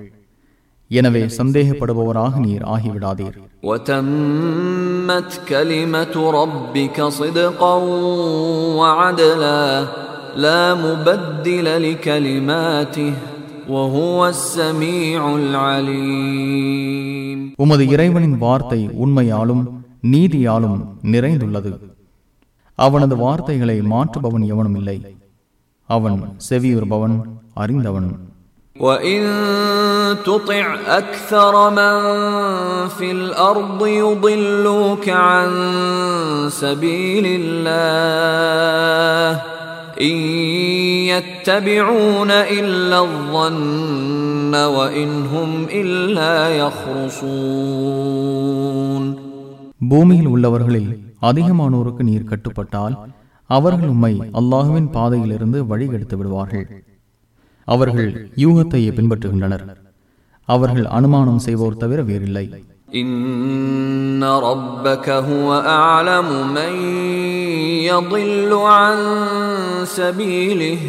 எனவே 0.91 1.21
சந்தேகப்படுபவராக 1.37 2.33
நீர் 2.45 2.65
ஆகிவிடாதீர் 2.75 3.37
وتمت 3.63 5.31
كلمة 5.47 6.15
ربك 6.39 6.97
صدقا 7.11 7.75
وعدلا 8.79 9.63
لا 10.37 10.63
مبدل 10.77 11.67
لكلماته 11.85 13.11
وهو 13.69 14.19
السميع 14.27 15.21
العليم 15.41 17.39
உமது 17.57 17.83
இறைவனின் 17.93 18.37
வார்த்தை 18.37 18.81
உண்மையாலும் 19.03 19.63
நீதியாலும் 20.11 20.77
நிறைந்துள்ளது 21.13 21.71
அவனது 22.77 23.15
வார்த்தைகளை 23.17 23.77
மாற்றுபவன் 23.91 24.45
எவனும் 24.53 24.77
இல்லை 24.79 24.97
அவன் 25.89 26.17
செவியுறுபவன் 26.47 27.15
அறிந்தவன் 27.55 28.09
وإن 28.75 29.21
تطع 30.25 30.75
أكثر 30.87 31.69
من 31.71 31.95
في 32.89 33.11
الأرض 33.11 33.87
يضلوك 33.87 35.09
عن 35.09 35.49
سبيل 36.53 37.25
الله 37.41 39.41
إن 40.01 40.15
يتبعون 41.07 42.31
إلا 42.31 42.99
الظن 42.99 44.55
وإن 44.69 45.25
هم 45.25 45.63
إلا 45.71 46.49
يخرصون 47.81 49.15
பூமியில் 49.91 50.27
உள்ளவர்களில் 50.27 50.99
அதிகமானோருக்கு 51.21 52.03
நீர் 52.03 52.23
கட்டுப்பட்டால் 52.23 52.95
அவர்கள் 53.49 53.87
உம்மை 53.87 54.13
அல்லாஹுவின் 54.39 54.89
பாதையிலிருந்து 54.95 55.59
வழிகெடுத்து 55.71 56.17
விடுவார்கள் 56.17 56.65
அவர்கள் 57.67 58.09
யூகத்தையே 58.43 58.91
பின்பற்றுகின்றனர் 58.97 59.65
அவர்கள் 60.47 60.87
அனுமானம் 60.97 61.43
செய்வோர் 61.45 61.81
தவிர 61.83 62.01
வேறில்லை 62.09 62.45
إن 62.93 63.11
ربك 64.43 65.07
هو 65.29 65.49
أعلم 65.79 66.27
من 66.51 66.73
يضل 67.85 68.51
عن 68.73 68.97
سبيله 69.97 70.79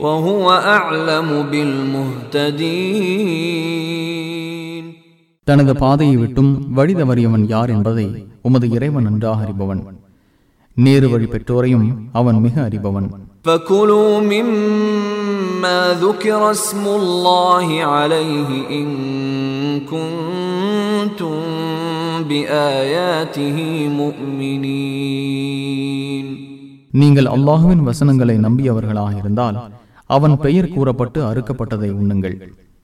وهو 0.00 0.46
أعلم 0.70 1.28
بالمهتدين 3.96 4.84
தனது 5.46 5.72
பாதையை 5.76 6.16
விட்டும் 6.16 6.52
வழி 6.70 6.94
தவறியவன் 6.94 7.44
யார் 7.48 7.70
என்பதை 7.74 8.06
உமது 8.42 8.66
இறைவன் 8.70 9.06
நன்றாக 9.08 9.38
அறிபவன் 9.44 9.80
நேரு 10.76 11.06
வழி 11.12 11.26
பெற்றோரையும் 11.28 11.86
அவன் 12.12 12.38
மிக 12.44 12.54
அறிபவன் 12.68 13.06
فكلوا 15.58 15.58
مما 15.58 15.98
ذكر 16.00 16.50
اسم 16.50 16.86
الله 16.90 17.84
عليه 17.84 18.70
إن 18.70 18.86
كنتم 19.82 21.40
بآياته 22.28 23.88
مؤمنين 24.00 24.64
நீங்கள் 27.00 27.26
அல்லாஹுவின் 27.26 27.82
வசனங்களை 27.82 28.38
நம்பியவர்களாக 28.38 29.16
இருந்தால் 29.16 29.56
அவன் 30.10 30.36
பெயர் 30.36 30.72
கூறப்பட்டு 30.74 31.30
அறுக்கப்பட்டதை 31.30 31.90
உண்ணுங்கள் 32.00 32.36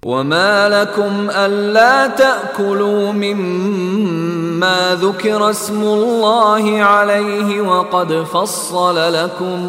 وما 0.03 0.69
لكم 0.69 1.31
ألا 1.47 2.07
تأكلوا 2.17 3.15
مما 3.15 4.97
ذكر 4.97 5.51
اسم 5.51 5.83
الله 5.83 6.83
عليه 6.83 7.63
وقد 7.63 8.25
فصل 8.25 9.15
لكم 9.15 9.69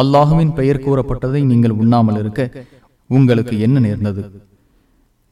அல்லாஹுவின் 0.00 0.52
பெயர் 0.58 0.84
கூறப்பட்டதை 0.86 1.40
நீங்கள் 1.44 1.78
உண்ணாமல் 1.82 2.18
இருக்க 2.22 2.42
உங்களுக்கு 3.10 3.54
என்ன 3.66 3.78
நேர்ந்தது? 3.78 4.22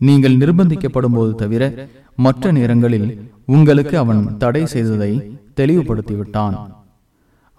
நீங்கள் 0.01 0.37
நிர்பந்திக்கப்படும் 0.37 1.17
போது 1.17 1.35
தவிர 1.35 1.89
மற்ற 2.17 2.53
நேரங்களில் 2.53 3.09
உங்களுக்கு 3.47 3.95
அவன் 3.99 4.23
தடை 4.39 4.63
செய்ததை 4.67 5.13
தெளிவுபடுத்திவிட்டான். 5.61 6.57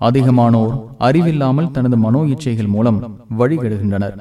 அதிகமானோர் 0.02 0.74
அறிவில்லாமல் 0.98 1.72
தனது 1.72 1.98
மனோ 1.98 2.22
இச்சைகள் 2.34 2.74
மூலம் 2.76 3.00
வழிகெடுகின்றனர். 3.39 4.17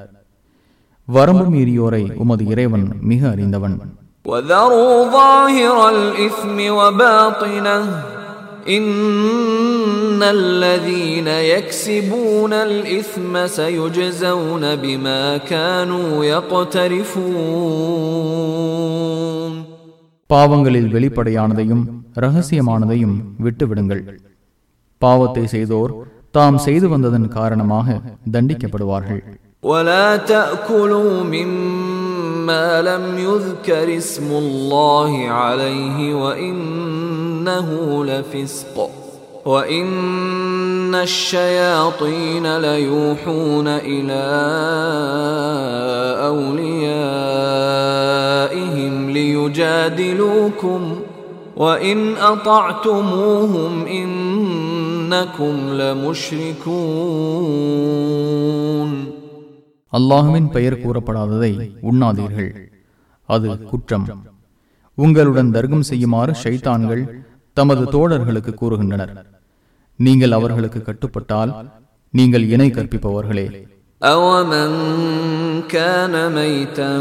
வரம்பு 1.09 1.47
மீறியோரை 1.55 2.03
உமது 2.23 2.45
இறைவன் 2.47 2.87
மிக 3.01 3.29
அறிந்தவன். 3.31 3.77
وذروا 8.68 8.78
ظاهر 8.78 9.02
الإثم 9.02 9.32
وباطنه 9.32 9.92
إن 10.22 10.24
الذين 10.24 11.28
يكسبون 11.28 12.54
الإثم 12.54 13.48
سيجزون 13.48 14.76
بما 14.76 15.38
كانوا 15.38 16.26
يقترفون 16.26 17.22
பாவங்களில் 20.30 20.90
வெளிப்படையானதையும் 20.90 22.04
ரகசியமானதையும் 22.20 23.36
விட்டுவிடுங்கள் 23.40 24.20
பாவத்தை 24.98 25.46
செய்தோர் 25.46 25.94
தாம் 26.32 26.58
செய்து 26.58 26.88
வந்ததன் 26.88 27.28
காரணமாக 27.28 28.02
தண்டிக்கப்படுவார்கள் 28.32 29.24
ولا 29.64 30.18
تأكلوا 30.18 31.24
مما 31.24 32.82
لم 32.82 33.18
يذكر 33.18 33.98
اسم 33.98 34.32
الله 34.32 35.28
عليه 35.30 36.16
وإنه 37.46 37.70
لفسق 38.06 38.90
وإن 39.46 40.96
الشياطين 40.96 42.58
ليوحون 42.58 43.68
إلى 43.68 44.24
أوليائهم 47.42 49.10
ليجادلوكم 49.10 50.82
وإن 51.58 52.18
أطعتموهم 52.18 53.86
إنكم 53.88 55.56
لمشركون 55.74 56.82
அல்லாஹுவின் 59.94 60.48
பெயர் 60.50 60.82
கூறப்படாததை 60.84 61.50
உண்ணாதீர்கள் 61.90 62.52
அது 63.30 63.48
குற்றம் 63.72 64.06
உங்களுடன் 64.98 65.50
தர்க்கம் 65.52 65.88
செய்யுமாறு 65.90 66.34
ஷைத்தான்கள் 66.44 67.04
தமது 67.58 67.84
தோழர்களுக்கு 67.96 68.52
கூறுகின்றனர் 68.54 69.14
நீங்கள் 70.00 70.32
அவர்களுக்கு 70.32 70.80
கட்டுப்பட்டால் 70.82 71.52
நீங்கள் 72.14 72.46
இணை 72.54 72.70
கற்பிப்பவர்களே 72.72 73.48
أومن 74.02 74.72
كان 75.70 76.14
ميتا 76.32 76.92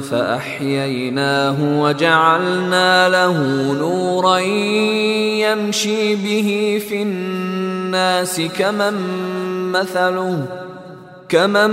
فأحييناه 0.00 1.80
وجعلنا 1.82 3.08
له 3.08 3.36
نورا 3.74 4.38
يمشي 5.44 6.14
به 6.16 6.48
في 6.88 7.02
الناس 7.02 8.40
كمن 8.58 8.96
مثله 9.72 10.46
كمن 11.30 11.72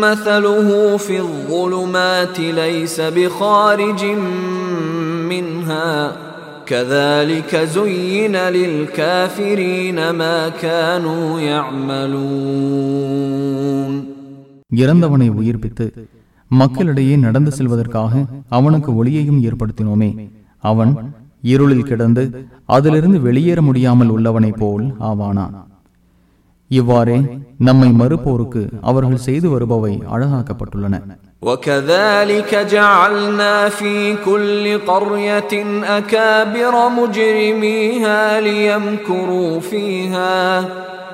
مثله 0.00 0.96
في 0.96 1.18
الظلمات 1.18 2.40
ليس 2.40 3.00
بخارج 3.00 4.04
منها 5.30 6.12
كذلك 6.70 7.52
زين 7.76 8.36
للكافرين 8.56 9.98
ما 10.12 10.38
كانوا 10.56 11.24
يعملون 13.08 13.92
இறந்தவனை 14.82 15.28
உயிர்ப்பித்து 15.40 15.84
மக்களிடையே 16.50 17.14
நடந்து 17.16 17.50
செல்வதற்காக 17.50 18.12
அவனுக்கு 18.48 18.90
ஒளியையும் 18.94 19.42
ஏற்படுத்தினோமே 19.42 20.10
அவன் 20.64 20.92
இருளில் 21.44 21.88
கிடந்து 21.90 22.22
அதிலிருந்து 22.68 23.18
வெளியேற 23.20 23.58
முடியாமல் 23.62 24.10
உள்ளவனைப் 24.10 24.60
போல் 24.60 24.86
ஆவானான் 25.08 25.54
இவ்வாறே 26.70 27.18
நம்மை 27.60 27.88
மறுப்போருக்கு 27.92 28.62
அவர்கள் 28.82 29.24
செய்து 29.26 29.48
வருபவை 29.48 29.92
அழகாக்கப்பட்டுள்ளன 30.08 30.94
وكذلك 31.42 32.54
جعلنا 32.54 33.68
في 33.70 33.94
كل 34.18 34.64
قرية 34.82 35.52
أكابر 35.92 36.74
مجرميها 36.90 38.20
ليمكروا 38.40 39.60
فيها 39.62 40.36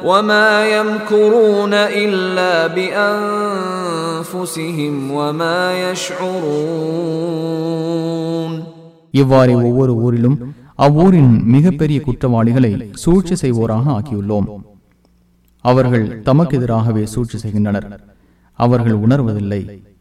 وما 0.03 0.51
يمكرون 0.71 1.75
إلا 1.75 2.55
بأنفسهم 3.83 4.95
وما 5.13 5.61
يشعرون 7.53 8.53
இவ்வாறே 9.15 9.55
ஒவ்வொரு 9.63 9.93
ஊரிலும் 10.05 10.37
அவ்வூரின் 10.79 11.33
மிகப்பெரிய 11.47 11.99
குற்றவாளிகளை 12.01 12.71
சூழ்ச்சி 13.03 13.35
செய்வோராக 13.43 13.85
ஆக்கியுள்ளோம் 13.97 14.47
அவர்கள் 15.65 16.07
தமக்கு 16.23 16.55
எதிராகவே 16.59 17.05
சூழ்ச்சி 17.07 17.37
செய்கின்றனர் 17.39 17.87
அவர்கள் 18.59 18.97
உணர்வதில்லை 19.05 19.61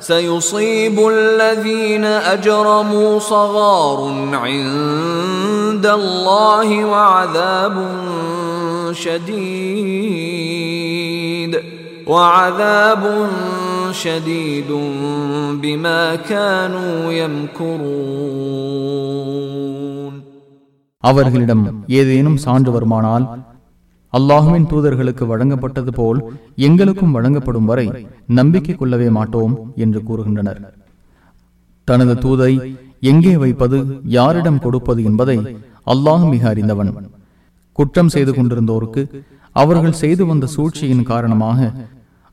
سيصيب 0.00 0.96
الذين 1.08 2.04
أجرموا 2.04 3.18
صغار 3.32 3.98
عند 4.32 5.86
الله 6.00 6.68
وعذاب 6.84 7.76
شديد 10.22 11.52
وعذاب 12.06 13.02
شديد 13.92 14.70
بما 15.62 16.14
كانوا 16.30 17.12
يمكرون 19.22 20.14
அவர்களிடம் 21.04 21.62
ஏதேனும் 21.90 22.36
சான்று 22.36 22.70
வருமானால் 22.72 23.24
அல்லாஹுவின் 24.13 24.67
தூதர்களுக்கு 24.71 25.23
வழங்கப்பட்டது 25.31 25.91
போல் 25.99 26.19
எங்களுக்கும் 26.67 27.15
வழங்கப்படும் 27.17 27.67
வரை 27.69 27.87
நம்பிக்கை 28.39 28.73
கொள்ளவே 28.75 29.09
மாட்டோம் 29.17 29.53
என்று 29.85 29.99
கூறுகின்றனர். 30.09 30.59
தனது 31.87 32.13
தூதை 32.23 32.53
எங்கே 33.11 33.33
வைப்பது 33.43 33.77
யாரிடம் 34.17 34.61
கொடுப்பது 34.65 35.01
என்பதை 35.09 35.37
அல்லாஹ் 35.93 36.25
மிக 36.33 36.43
அறிந்தவன். 36.53 36.91
குற்றம் 37.77 38.11
செய்து 38.15 38.31
கொண்டிருந்தோருக்கு 38.35 39.03
அவர்கள் 39.55 39.99
செய்து 40.01 40.23
வந்த 40.29 40.45
சூழ்ச்சியின் 40.55 41.07
காரணமாக 41.11 41.69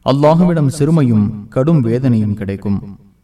அல்லாஹுவிடம் 0.06 0.70
சிறுமையும் 0.78 1.26
கடும் 1.54 1.82
வேதனையும் 1.88 2.38
கிடைக்கும். 2.40 2.78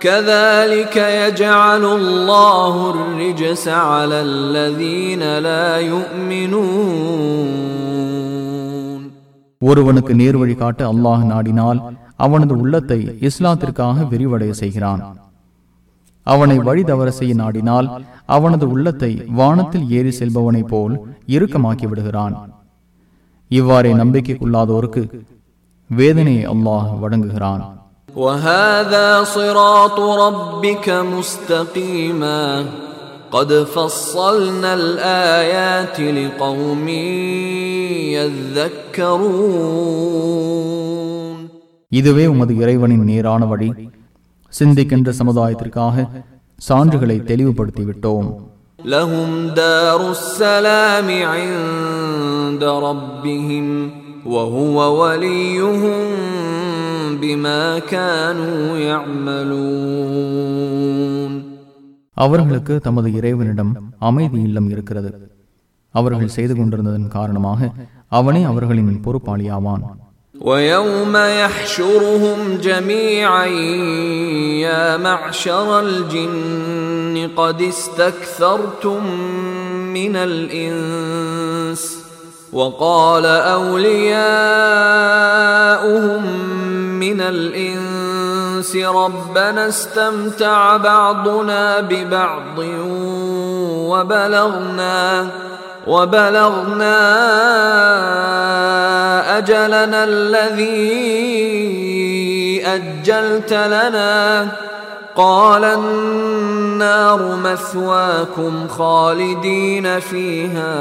كذلك 0.00 0.96
يجعل 1.18 1.84
الله 1.92 2.90
الرجس 2.90 3.68
على 3.86 4.22
الذين 4.22 5.38
لا 5.40 5.78
يؤمنون 5.90 7.50
ஒருவனுக்கு 9.62 10.14
நேர்வழி 10.14 10.54
காட்ட 10.56 10.80
அல்லாஹ் 10.92 11.24
நாடினால் 11.30 11.78
அவனது 12.18 12.54
உள்ளத்தை 12.62 13.00
இஸ்லாத்திற்காக 13.28 14.04
விரிவடைய 14.12 14.52
செய்கிறான் 14.60 15.02
அவனை 16.26 16.56
வழி 16.66 16.82
தவற 16.84 17.10
செய்ய 17.10 17.34
நாடினால் 17.34 17.86
அவனது 18.28 18.66
உள்ளத்தை 18.74 19.12
வானத்தில் 19.38 19.86
ஏறி 19.98 20.12
செல்பவனைப் 20.18 20.70
போல் 20.72 20.94
இறுக்கமாக்கி 21.28 21.86
விடுகிறான் 21.88 22.34
இவ்வாறே 23.50 23.92
நம்பிக்கைக்குள்ளாதோருக்கு 24.00 25.02
வேதனையை 25.90 26.44
அல்லாஹ் 26.52 26.90
வழங்குகிறான் 27.02 27.62
وهذا 28.16 29.08
صراط 29.26 29.98
ربك 30.00 30.86
مستقيما 30.88 32.44
قد 33.32 33.50
فصلنا 33.66 34.74
الآيات 34.74 35.96
لقوم 36.00 36.86
يذكرون 40.10 41.38
இதுவே 41.92 42.24
உமது 42.26 42.52
இறைவனின் 42.62 43.04
நேரான 43.10 43.42
வழி 43.52 43.70
சிந்திக்கின்ற 44.52 45.08
சமுதாயத்திற்காக 45.20 45.96
சான்றுகளை 46.58 47.16
தெளிவுபடுத்தி 47.30 47.84
விட்டோம் 47.88 48.28
لهم 48.86 49.30
دار 49.56 50.00
السلام 50.10 51.08
عند 51.34 52.62
ربهم 52.86 53.66
وهو 54.26 54.76
وليهم 55.00 56.08
بما 57.20 57.62
كانوا 57.92 58.60
يعملون 60.50 61.32
அவர்களுக்கு 62.16 62.74
தமது 62.86 63.08
இறைவனிடம் 63.18 63.72
அமைதி 64.08 64.38
இல்லம் 64.48 64.68
இருக்கிறது 64.70 65.10
அவர்கள் 65.94 66.34
செய்து 66.36 66.54
கொண்டிருந்ததன் 66.54 67.14
காரணமாக 67.16 67.60
அவனே 68.18 68.42
அவர்களின் 68.44 69.02
பொறுப்பாளியாவான் 69.04 69.84
ويوم 70.34 71.14
يحشرهم 71.40 72.38
جميعا 72.60 73.46
يا 74.66 74.84
معشر 74.98 75.68
الجن 75.80 77.14
قد 77.36 77.58
استكثرتم 77.64 79.02
من 79.92 80.14
الإنس 80.28 81.82
وقال 82.53 83.25
أولياؤهم 83.25 83.85
من 86.99 87.21
الإنس 87.21 88.75
ربنا 88.75 89.67
استمتع 89.67 90.77
بعضنا 90.77 91.79
ببعض 91.79 92.59
وبلغنا 93.89 95.27
وبلغنا 95.87 96.97
أجلنا 99.37 100.03
الذي 100.03 101.05
أجلت 102.65 103.53
لنا 103.53 104.47
قال 105.16 105.64
النار 105.64 107.36
مثواكم 107.38 108.68
خالدين 108.68 110.00
فيها 110.00 110.74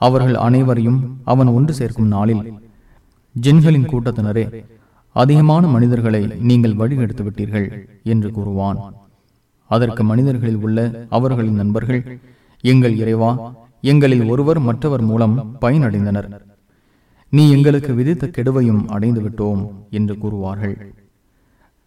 அவர்கள் 0.00 0.38
அனைவரையும் 0.38 1.18
அவன் 1.24 1.48
ஒன்று 1.48 1.72
சேர்க்கும் 1.72 2.08
நாளில் 2.08 2.52
ஜின்களின் 3.34 3.84
கூட்டத்தினரே 3.84 4.64
அதிகமான 5.16 5.66
மனிதர்களை 5.66 6.38
நீங்கள் 6.40 6.74
வழிகெடுத்து 6.74 7.24
விட்டீர்கள் 7.24 7.86
என்று 8.04 8.30
கூறுவான் 8.30 9.01
அதற்கு 9.65 10.03
மனிதர்களில் 10.03 10.61
உள்ள 10.61 11.05
அவர்களின் 11.09 11.55
நண்பர்கள் 11.55 12.19
எங்கள் 12.61 12.95
இறைவா 12.95 13.31
எங்களில் 13.81 14.29
ஒருவர் 14.29 14.59
மற்றவர் 14.59 15.01
மூலம் 15.01 15.57
பயனடைந்தனர். 15.61 16.27
நீ 17.29 17.51
எங்களுக்கு 17.51 17.93
விதித்த 17.93 18.27
கெடுவையும் 18.27 18.85
அடைந்து 18.87 19.21
விட்டோம் 19.21 19.71
என்று 19.89 20.15
கூறுவார்கள். 20.15 20.75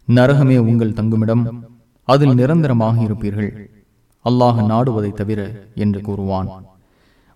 நரகமே 0.07 0.57
உங்கள் 0.57 0.93
தங்குமிடம் 0.93 1.43
அதில் 2.03 2.33
நிரந்தரமாக 2.33 3.01
இருப்பீர்கள். 3.01 3.51
அல்லாஹ் 4.25 4.59
நாடுவதை 4.71 5.13
தவிர 5.13 5.69
என்று 5.75 6.01
கூறுவான். 6.01 6.49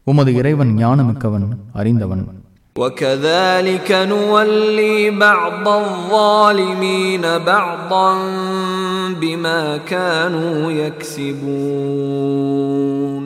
உமது 0.04 0.34
இறைவன் 0.34 0.72
ஞானமிக்கவன் 0.78 1.48
அறிந்தவன். 1.74 2.44
وكذلك 2.77 3.89
نولي 4.05 4.97
بعض 5.13 5.67
الظالمين 5.81 7.25
بعضا 7.47 8.11
بما 9.13 9.63
كانوا 9.87 10.57
يكسبون 11.97 13.23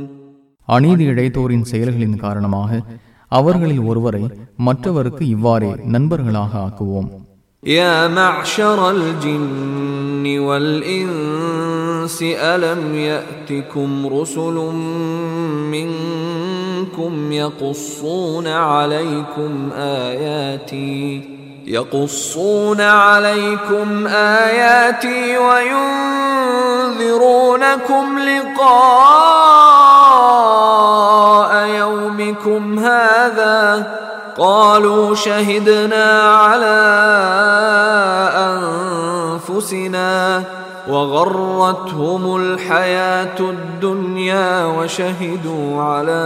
அநீதி 0.69 1.05
இழைத்தோரின் 1.11 1.65
செயல்களின் 1.71 2.21
காரணமாக 2.25 2.71
அவர்களில் 3.33 3.83
ஒருவரை 3.91 4.23
மற்றவருக்கு 4.67 5.25
இவ்வாறே 5.35 5.73
நண்பர்களாக 5.95 6.53
ஆக்குவோம் 6.67 7.11
يا 7.63 7.97
معشر 8.11 8.79
الجن 8.91 10.25
والإنس 10.47 12.19
ألم 12.53 12.83
يأتكم 13.09 13.91
رسل 14.17 14.57
منكم 15.75 16.64
يقصون 17.32 18.48
عليكم 18.48 19.70
آياتي 19.78 21.30
يقصون 21.68 22.82
عليكم 22.82 24.08
آياتي 24.08 25.38
وينذرونكم 26.98 28.20
لقاء 28.20 29.26
يومكم 31.68 32.80
هذا. 32.80 33.88
قالوا 34.38 35.16
شهدنا 35.16 36.22
على 36.22 36.76
أنفسنا 39.45 40.11
وغرتهم 40.89 42.37
الحياة 42.37 43.39
الدنيا 43.51 44.49
وشهدوا 44.67 45.83
على 45.83 46.23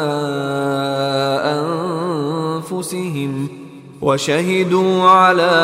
أنفسهم 2.61 3.33
وشهدوا 4.03 5.03
على 5.11 5.57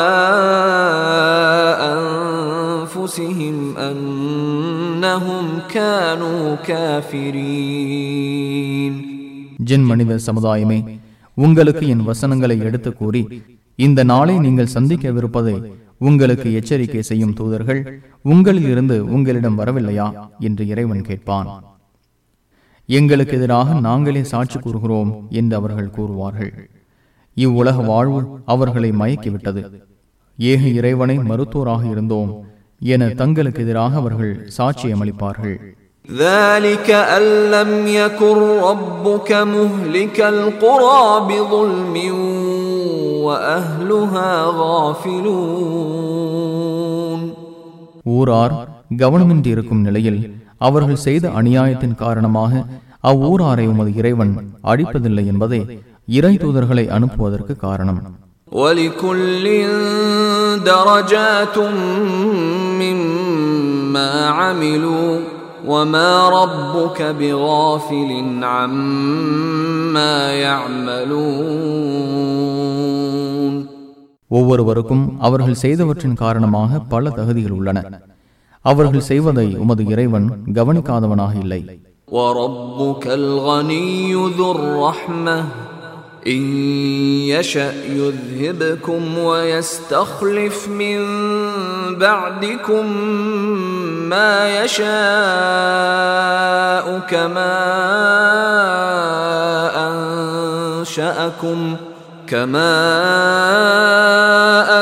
أنفسهم 1.92 3.56
أنهم 3.88 5.44
كانوا 5.70 6.42
كافرين 7.90 8.94
ஜின் 9.68 9.84
மனித 9.88 10.12
சமுதாயமே 10.26 10.78
உங்களுக்கு 11.36 11.84
என் 11.94 12.04
வசனங்களை 12.08 12.56
எடுத்து 12.68 12.90
கூறி 12.92 13.22
இந்த 13.78 14.00
நாளை 14.10 14.34
நீங்கள் 14.44 14.72
சந்திக்கவிருப்பதை 14.74 15.54
உங்களுக்கு 15.97 16.53
எச்சரிக்கை 16.53 17.01
செய்யும் 17.01 17.33
தூதர்கள் 17.33 18.01
உங்களில் 18.21 18.69
இருந்து 18.69 19.05
உங்களிடம் 19.05 19.59
வரவில்லையா? 19.59 20.29
என்று 20.39 20.67
இறைவன் 20.67 21.01
கேட்பான். 21.01 21.63
எங்களுக்கு 22.85 23.37
எதிராக 23.37 23.79
நாங்களே 23.79 24.23
சாட்சி 24.23 24.59
கூறுகிறோம் 24.59 25.27
என்று 25.29 25.55
அவர்கள் 25.55 25.89
கூறுவார்கள். 25.89 26.69
இவ்வுலக 27.33 27.81
வாழ்வு 27.81 28.41
அவர்களை 28.45 28.91
மயக்கிவிட்டது. 28.91 29.81
ஏக 30.37 30.67
இறைவனை 30.67 31.17
மருத்துவராக 31.17 31.85
இருந்தோம் 31.85 32.45
என 32.79 33.09
தங்களுக்கு 33.09 33.61
எதிராக 33.61 33.95
அவர்கள் 33.95 34.49
சாட்சியமளிப்பார்கள் 34.57 35.75
ذلك 36.08 36.88
أن 37.16 37.24
لم 37.50 37.70
يكن 37.94 38.36
ربك 38.62 39.30
مهلك 39.48 40.18
القرى 40.28 41.02
بظلم 41.28 41.94
وأهلها 43.24 44.30
غافلون 46.30 47.20
ஊரார் 48.10 48.54
கவனமின்றி 49.00 49.50
இருக்கும் 49.50 49.82
நிலையில் 49.86 50.20
அவர்கள் 50.60 51.02
செய்த 51.06 51.24
அநியாயத்தின் 51.38 51.98
காரணமாக 52.02 52.52
அவ்வூராரை 53.04 53.66
உமது 53.72 53.90
இறைவன் 54.00 54.32
அழிப்பதில்லை 54.64 55.24
என்பதே 55.32 55.60
இறை 56.08 56.34
தூதர்களை 56.36 56.86
அனுப்புவதற்கு 56.96 57.54
காரணம் 57.66 58.00
ولكل 58.52 59.44
درجات 60.66 61.56
مما 62.80 64.10
عملوا 64.32 65.10
وما 65.64 66.12
ربك 66.30 66.98
بغافل 67.12 68.10
عما 68.46 70.16
يعملون 72.42 73.54
ஒவ்வொருவருக்கும் 74.30 75.04
அவர்கள் 75.20 75.60
செய்தவற்றின் 75.62 76.20
காரணமாக 76.20 76.80
பல 76.90 77.10
தகுதிகள் 77.10 77.54
உள்ளன 77.56 77.78
அவர்கள் 78.64 79.08
செய்வதை 79.08 79.48
உமது 79.62 79.82
இறைவன் 79.92 80.26
கவனிக்காதவனாக 80.58 81.34
இல்லை 81.44 81.62
وربك 82.10 83.04
الغني 83.20 83.92
ذو 84.32 84.48
الرحمة 84.52 85.36
إن 86.27 86.57
يشأ 87.27 87.73
يذهبكم 87.89 89.17
ويستخلف 89.17 90.67
من 90.67 91.05
بعدكم 91.97 92.97
ما 94.09 94.63
يشاء 94.63 94.85
كما 97.09 97.55
أنشأكم 99.87 101.75
كما 102.27 102.75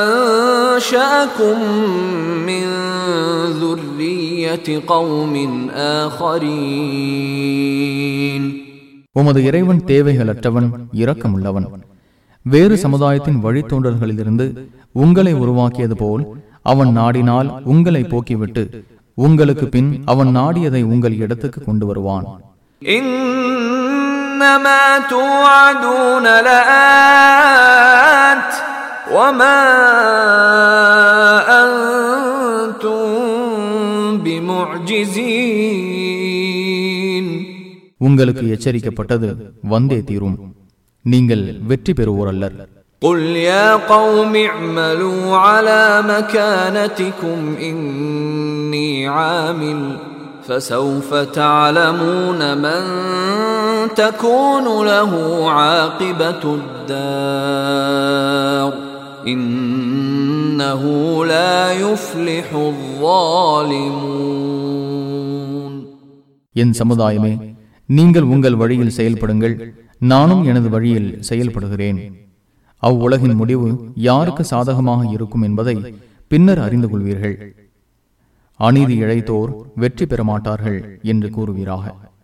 أنشأكم 0.02 1.58
من 2.46 2.66
ذرية 3.60 4.82
قوم 4.86 5.70
آخرين. 5.74 7.44
உமது 9.14 9.44
இறைவன் 9.44 9.84
தேவைகள் 9.84 10.26
தேவைகளற்றவன் 10.26 10.70
இரக்கமுள்ளவன். 10.92 11.66
வேறு 12.42 12.76
சமுதாயத்தின் 12.76 13.44
வழித்தோன்றல்களிலிருந்து 13.44 14.66
உங்களை 14.92 15.32
உருவாக்கியது 15.32 15.96
போல் 15.96 16.42
அவன் 16.62 16.98
நாடினால் 16.98 17.62
உங்களை 17.64 18.02
போக்கிவிட்டு 18.02 18.84
உங்களுக்கு 19.14 19.66
பின் 19.66 20.02
அவன் 20.04 20.36
நாடியதை 20.36 20.82
உங்கள் 20.82 21.16
இடத்துக்கு 21.16 21.64
கொண்டு 21.64 21.86
வருவான். 21.86 22.26
பிமுஜிசீன் 34.24 35.93
உங்களுக்கு 38.03 38.45
எச்சரிக்கப்பட்டது 38.55 39.29
வந்தே 39.65 39.99
தீரும் 40.09 40.37
நீங்கள் 41.05 41.45
வெற்றி 41.71 41.93
பெறுவோர் 41.93 42.31
அல்லர் 42.33 42.57
قل 43.01 43.19
يا 43.49 43.69
قوم 43.87 44.33
اعملوا 44.45 45.23
على 45.37 45.81
مكانتكم 46.05 47.39
إني 47.61 48.91
عامل 49.09 49.79
فسوف 50.47 51.09
تعلمون 51.39 52.41
من 52.57 52.81
تكون 53.95 54.65
له 54.85 55.11
عاقبة 55.51 56.43
الدار 57.39 58.71
إنه 59.27 60.83
لا 61.25 61.71
يفلح 61.83 62.47
الظالمون 64.39 65.73
என் 66.55 66.73
சமுதாயமே 66.79 67.33
நீங்கள் 67.88 68.22
உங்கள் 68.22 68.56
வழியில் 68.56 68.96
செயல்படுங்கள். 68.96 69.54
நானும் 69.98 70.44
எனது 70.44 70.68
வழியில் 70.68 71.10
செயல்படுகிறேன். 71.28 71.98
அவ்வுலகின் 72.82 73.34
முடிவு 73.34 73.68
யாருக்கு 73.94 74.44
சாதகமாக 74.44 75.10
இருக்கும் 75.10 75.42
என்பதை 75.42 75.76
பின்னர் 76.28 76.58
அறிந்து 76.58 76.88
கொள்வீர்கள். 76.88 77.36
அநீதி 78.56 78.96
இழைத்தோர் 79.02 79.52
வெற்றி 79.74 80.06
பெற 80.06 80.24
மாட்டார்கள் 80.24 80.98
என்று 81.02 81.28
கூறுவீராக. 81.28 81.84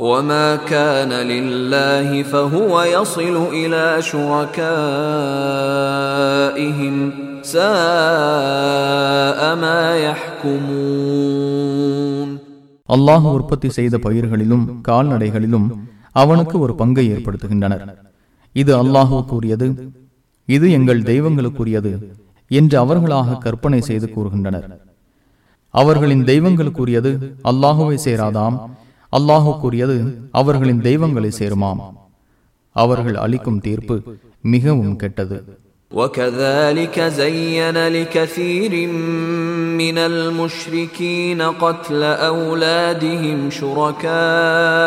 وما 0.00 0.56
كان 0.66 1.12
لله 1.24 2.22
فهو 2.24 2.82
يصل 2.96 3.48
إلى 3.52 4.02
شركائهم 5.64 7.12
ساء 7.44 7.70
ما 9.56 9.96
يحكمون 10.06 12.28
அல்லாஹ் 12.88 13.30
உற்பத்தி 13.30 13.70
செய்த 13.70 13.98
பயிர்களிலும் 13.98 14.82
கால்நடைகளிலும் 14.88 15.68
அவனுக்கு 16.16 16.56
ஒரு 16.64 16.74
பங்கை 16.80 17.04
ஏற்படுத்துகின்றனர் 17.14 17.84
இது 18.56 18.72
அல்லாஹுக்குரியது 18.82 19.68
இது 20.48 20.70
எங்கள் 20.70 21.02
தெய்வங்களுக்குரியது 21.02 21.92
என்று 22.50 22.76
அவர்களாக 22.82 23.38
கற்பனை 23.44 23.80
செய்து 23.80 24.08
கூறுகின்றனர் 24.08 24.66
அவர்களின் 25.74 26.24
தெய்வங்களுக்குரியது 26.30 27.10
அல்லாஹுவை 27.50 27.96
சேராதாம் 28.04 28.56
அல்லாஹுக்குரியது 29.12 29.96
அவர்களின் 30.32 30.80
தெய்வங்களை 30.80 31.30
சேருமாம் 31.40 31.82
அவர்கள் 32.76 33.18
அளிக்கும் 33.24 33.62
தீர்ப்பு 33.66 33.96
மிகவும் 34.44 34.96
கெட்டது 35.04 35.38
وكذلك 35.90 36.96
زين 37.20 37.76
لكثير 37.88 38.72
من 39.82 39.96
المشركين 40.10 41.40
قتل 41.62 42.02
أولادهم 42.36 43.38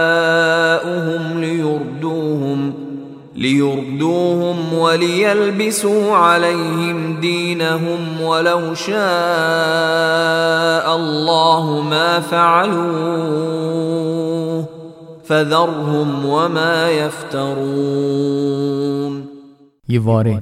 شركاؤهم 0.08 1.24
ليردوهم 1.42 2.60
ليردوهم 3.38 4.74
وليلبسوا 4.76 6.18
عليهم 6.18 7.22
دينهم 7.22 8.22
ولو 8.22 8.74
شاء 8.78 8.98
الله 10.96 11.84
ما 11.84 12.20
فعلوه 13.28 14.66
فذرهم 15.26 16.26
وما 16.28 16.92
يفترون 16.98 19.14
இவ்வாறே 19.88 20.36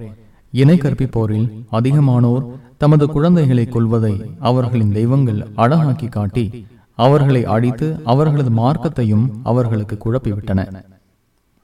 இணை 0.53 0.77
கற்பிப்போரில் 0.77 1.65
அதிகமானோர் 1.71 2.43
தமது 2.77 3.05
குழந்தைகளை 3.15 3.67
கொல்வதை 3.67 4.21
அவர்களின் 4.41 4.93
தெய்வங்கள் 4.93 5.47
அழகாக்கி 5.63 6.09
காட்டி 6.09 6.65
அவர்களை 6.97 7.45
அடித்து 7.55 7.97
அவர்களது 8.05 8.49
மார்க்கத்தையும் 8.59 9.29
அவர்களுக்கு 9.43 9.97
குழப்பிவிட்டன 10.03 10.59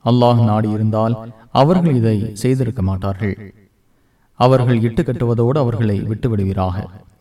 அல்லாஹ் 0.06 0.40
நாடியிருந்தால் 0.50 1.16
அவர்கள் 1.54 1.96
இதை 1.96 2.18
செய்திருக்க 2.42 2.82
மாட்டார்கள் 2.82 3.36
அவர்கள் 4.40 4.80
இட்டு 4.82 5.02
கட்டுவதோடு 5.04 5.58
அவர்களை 5.64 5.98
விட்டுவிடுவீராக 6.12 6.78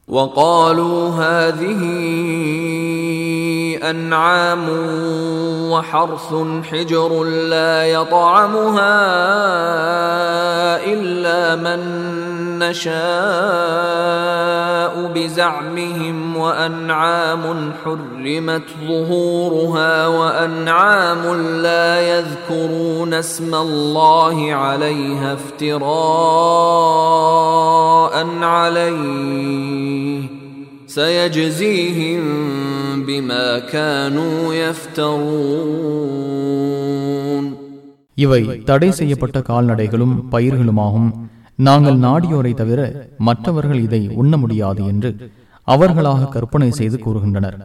وقالوا 0.09 1.00
هذه 1.22 1.80
أنعام 3.85 4.64
وحرث 5.72 6.31
حجر 6.62 7.10
لا 7.46 7.75
يطعمها 7.88 8.96
إلا 10.85 11.40
من 11.56 11.81
نشاء 12.58 13.00
بزعمهم 15.14 16.37
وأنعام 16.37 17.73
حرمت 17.85 18.62
ظهورها 18.88 20.06
وأنعام 20.08 21.23
لا 21.62 21.88
يذكرون 22.12 23.14
اسم 23.14 23.54
الله 23.56 24.54
عليها 24.54 25.33
افتراء 25.33 25.81
عليه 28.54 30.23
سيجزيهم 30.88 32.23
بما 33.06 33.58
كانوا 33.75 34.54
يفترون 36.50 37.56
இவை 38.18 38.62
தடை 38.64 38.90
செய்யப்பட்ட 38.90 39.40
கால்நடைகளும் 39.40 40.31
பயிர்களுமாகும் 40.33 41.31
நாங்கள் 41.60 41.97
நாடியோரை 41.97 42.53
தவிர 42.53 42.79
மற்றவர்கள் 43.17 43.81
இதை 43.87 43.99
உண்ண 44.21 44.37
முடியாது 44.37 44.81
என்று 44.85 45.12
அவர்களாக 45.67 46.27
கற்பனை 46.27 46.71
செய்து 46.71 46.97
கூறுகின்றனர். 46.97 47.58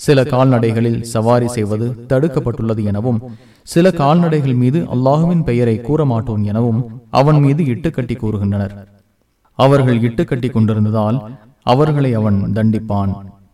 சில 0.00 0.22
கால்நடைகளில் 0.24 1.00
சவாரி 1.12 1.48
செய்வது 1.48 1.86
தடுக்கப்பட்டுள்ளது 2.08 2.82
எனவும் 2.84 3.20
சில 3.62 3.90
கால்நடைகள் 4.00 4.56
மீது 4.62 4.78
அல்லாஹுவின் 4.94 5.44
பெயரை 5.44 5.76
கூற 5.80 6.04
மாட்டோம் 6.04 6.42
எனவும் 6.44 6.80
அவன் 7.10 7.38
மீது 7.44 7.62
இட்டுக்கட்டி 7.64 8.16
கூறுகின்றனர். 8.22 8.74
அவர்கள் 9.58 10.00
இட்டுக்கட்டி 10.08 10.50
கொண்டிருந்ததால் 10.50 11.18
அவர்களை 11.72 12.10
அவன் 12.14 12.38
தண்டிப்பான். 12.52 13.12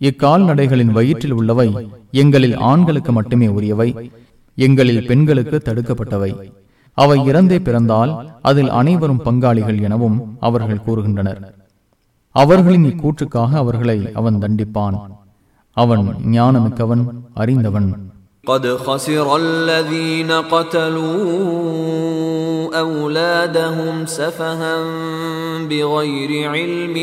இக்கால்நடைகளின் 0.00 0.92
வயிற்றில் 0.96 1.36
உள்ளவை 1.38 1.68
எங்களில் 2.22 2.56
ஆண்களுக்கு 2.70 3.12
மட்டுமே 3.12 3.48
உரியவை 3.56 3.88
எங்களில் 4.58 5.06
பெண்களுக்கு 5.08 5.56
தடுக்கப்பட்டவை 5.60 6.30
அவை 6.98 7.18
இறந்தே 7.30 7.58
பிறந்தால் 7.58 8.12
அதில் 8.42 8.72
அனைவரும் 8.72 9.22
பங்காளிகள் 9.26 9.78
எனவும் 9.80 10.18
அவர்கள் 10.40 10.84
கூறுகின்றனர் 10.86 11.40
அவர்களின் 12.34 12.86
இக்கூற்றுக்காக 12.90 13.50
அவர்களை 13.58 13.98
அவன் 14.14 14.40
தண்டிப்பான் 14.44 14.98
அவன் 15.76 16.04
ஞானமிக்கவன் 16.34 17.04
அறிந்தவன் 17.42 17.88
قد 18.44 18.64
خسر 18.78 19.26
الذين 19.36 20.30
قتلوا 20.54 21.24
أولادهم 22.84 24.06
سفها 24.08 24.74
بغير 25.62 26.30
علم 26.48 26.96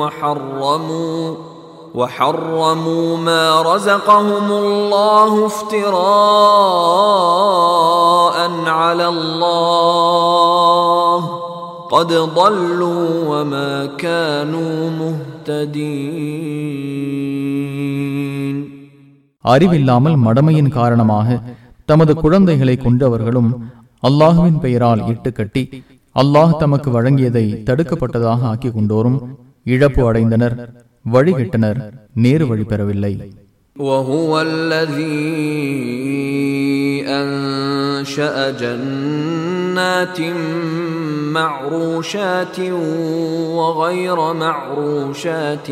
وحرموا 0.00 1.22
وحرموا 1.94 3.18
ما 3.18 3.62
رزقهم 3.62 4.54
الله 4.54 5.46
افتراء 7.06 8.36
على 8.74 9.08
الله 9.08 11.18
قد 11.88 12.12
ضلوا 12.36 13.04
وما 13.30 13.86
كانوا 13.98 14.90
مهتدين 17.54 18.74
அறிவில்லாமல் 19.44 20.16
மடமையின் 20.26 20.70
காரணமாக 20.70 21.42
தமது 21.88 22.16
குழந்தைகளை 22.16 22.76
கொண்டவர்களும் 22.76 23.70
அல்லாஹுவின் 24.02 24.58
பெயரால் 24.58 25.06
இட்டு 25.06 25.32
கட்டி 25.32 25.82
அல்லாஹ் 26.16 26.58
தமக்கு 26.58 26.90
வழங்கியதை 26.90 27.64
தடுக்கப்பட்டதாக 27.68 28.40
ஆக்கிக் 28.52 28.76
கொண்டோரும் 28.76 29.36
இழப்பு 29.66 30.08
அடைந்தனர் 30.08 30.56
வழிகெட்டனர் 31.14 31.80
நேரு 32.24 32.46
வழி 32.52 32.66
பெறவில்லை 32.72 33.14
وهو 33.76 34.40
الذي 34.40 35.24
أنشأ 37.20 38.50
جنات 38.50 40.18
معروشات 41.32 42.60
وغير 43.58 44.32
معروشات 44.34 45.68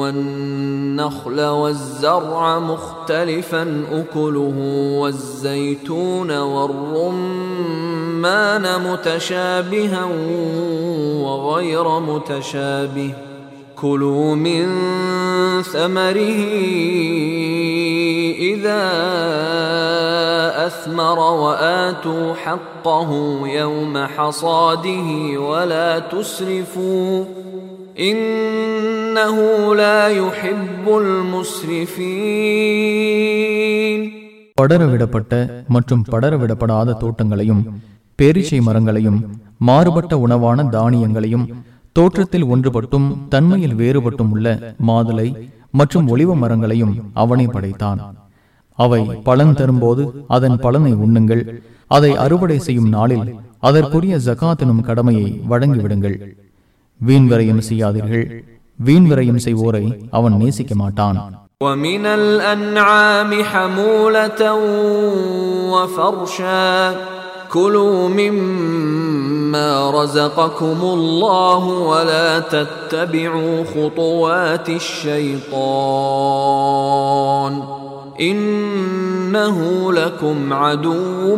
والنخل 0.00 1.40
والزرع 1.40 2.58
مختلفا 2.58 3.62
أكله 3.92 4.56
والزيتون 5.00 6.30
والرمان 6.54 8.22
متشابها 8.82 10.04
وغير 11.22 12.00
متشابه 12.00 13.12
كلوا 13.82 14.34
من 14.36 14.64
ثمره 15.64 16.40
إذا 18.50 18.82
أثمر 20.66 21.18
وآتوا 21.42 22.34
حقه 22.34 23.10
يوم 23.52 23.94
حصاده 24.06 25.08
ولا 25.40 25.98
تسرفوا 25.98 27.24
إنه 28.00 29.36
لا 29.74 30.08
يحب 30.20 30.86
المسرفين 33.08 34.00
படரவிடப்பட்ட 34.60 35.32
மற்றும் 35.74 36.02
படரவிடப்படாத 36.12 36.96
தோட்டங்களையும் 37.02 37.60
பேரிச்சை 38.18 38.58
மரங்களையும் 38.60 39.18
மாறுபட்ட 39.68 40.12
உணவான 40.18 40.64
தானியங்களையும் 40.72 41.44
தோற்றத்தில் 41.96 42.46
ஒன்றுபட்டும் 42.48 43.08
தன்மையில் 43.28 43.78
வேறுபட்டும் 43.80 44.30
உள்ள 44.30 44.48
மாதுளை 44.88 45.28
மற்றும் 45.74 46.06
ஒளிவ 46.08 46.30
மரங்களையும் 46.34 46.94
அவனே 47.14 47.46
படைத்தான் 47.46 48.00
அவை 48.78 49.00
பலன் 49.24 49.54
தரும்போது 49.54 50.02
அதன் 50.28 50.58
பலனை 50.58 50.92
உண்ணுங்கள் 51.04 51.42
அதை 51.90 52.10
அறுவடை 52.16 52.58
செய்யும் 52.58 52.90
நாளில் 52.90 53.26
அதற்குரிய 53.62 54.16
ஜகாத் 54.26 54.62
எனும் 54.64 54.86
கடமையை 54.88 55.26
வழங்கிவிடுங்கள் 55.48 56.16
வீண் 57.00 57.28
விரயம் 57.30 57.66
செய்யாதீர்கள் 57.68 58.24
வீண் 58.78 59.08
விரயம் 59.10 59.42
செய்வோரை 59.46 59.84
அவன் 60.18 60.38
நேசிக்க 60.42 60.74
மாட்டான் 60.76 61.18
ومن 61.62 62.04
الأنعام 62.18 63.30
حمولة 63.44 64.40
وفرشا 65.72 66.68
كلوا 67.52 68.08
مما 68.10 69.70
رزقكم 69.92 70.78
الله 70.88 71.62
ولا 71.82 72.38
تتبعوا 72.46 73.64
خطوات 73.66 74.68
الشيطان 76.30 77.52
إنه 78.22 79.58
لكم 79.92 80.36
عدو 80.54 81.36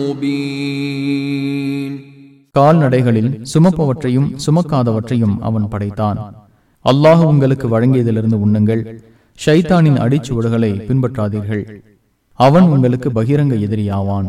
مبين 0.00 1.92
கால்நடைகளில் 2.54 3.30
சுமப்பவற்றையும் 3.52 4.28
சுமக்காதவற்றையும் 4.44 5.36
அவன் 5.48 5.66
படைத்தான் 5.72 6.18
அல்லாஹ் 6.84 7.22
உங்களுக்கு 7.24 7.66
வழங்கியதிலிருந்து 7.68 8.36
உண்ணுங்கள் 8.44 8.82
ஷைத்தானின் 9.38 9.98
அடிச்சுவடுகளை 10.04 10.70
பின்பற்றாதீர்கள் 10.88 11.62
அவன் 12.38 12.66
உங்களுக்கு 12.74 13.08
பகிரங்க 13.10 13.54
எதிரியாவான் 13.66 14.28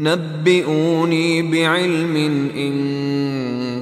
نبئوني 0.00 1.28
بعلم 1.44 2.14
إن 2.58 2.74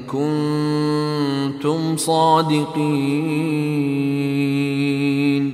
كنتم 0.06 1.80
صادقين 4.12 5.44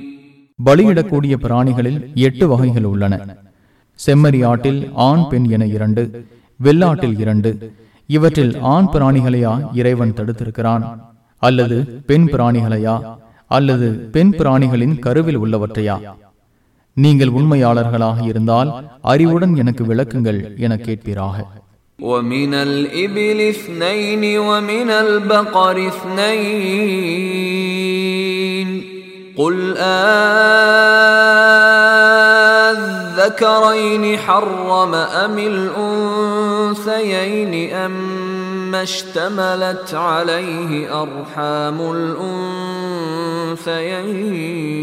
பலியிடக்கூடிய 0.59 1.33
பிராணிகளில் 1.43 1.99
எட்டு 2.27 2.45
வகைகள் 2.47 2.87
உள்ளன 2.89 3.13
செம்மறி 3.99 4.39
ஆட்டில் 4.45 4.81
ஆண் 5.05 5.23
பெண் 5.31 5.47
என 5.55 5.63
இரண்டு 5.75 6.03
வெள்ளாட்டில் 6.59 7.15
இரண்டு 7.17 7.49
இவற்றில் 8.09 8.53
ஆண் 8.73 8.89
பிராணிகளையா 8.93 9.53
இறைவன் 9.73 10.15
தடுத்திருக்கிறான் 10.17 10.83
அல்லது 11.41 11.77
பெண் 12.09 12.27
பிராணிகளையா 12.33 12.95
அல்லது 13.51 13.87
பெண் 14.11 14.33
பிராணிகளின் 14.39 14.95
கருவில் 15.05 15.39
உள்ளவற்றையா 15.39 15.95
நீங்கள் 16.97 17.29
உண்மையாளர்களாக 17.29 18.19
இருந்தால் 18.23 18.69
அறிவுடன் 19.03 19.55
எனக்கு 19.55 19.83
விளக்குங்கள் 19.91 20.41
என 20.65 20.73
கேட்பீராக 20.87 21.37
ومن 21.99 22.51
الإبل 22.67 23.39
اثنين 23.49 24.23
ومن 24.39 24.89
البقر 25.05 25.77
اثنين 27.29 28.69
قل 29.35 29.57
الذكرين 32.69 34.17
حرم 34.17 34.93
أم 34.95 35.37
الأنثيين 36.59 37.53
أم 37.75 37.95
اشتملت 38.77 39.93
عليه 39.93 40.71
أرحام 41.03 41.77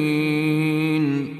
الأنثيين 0.07 1.39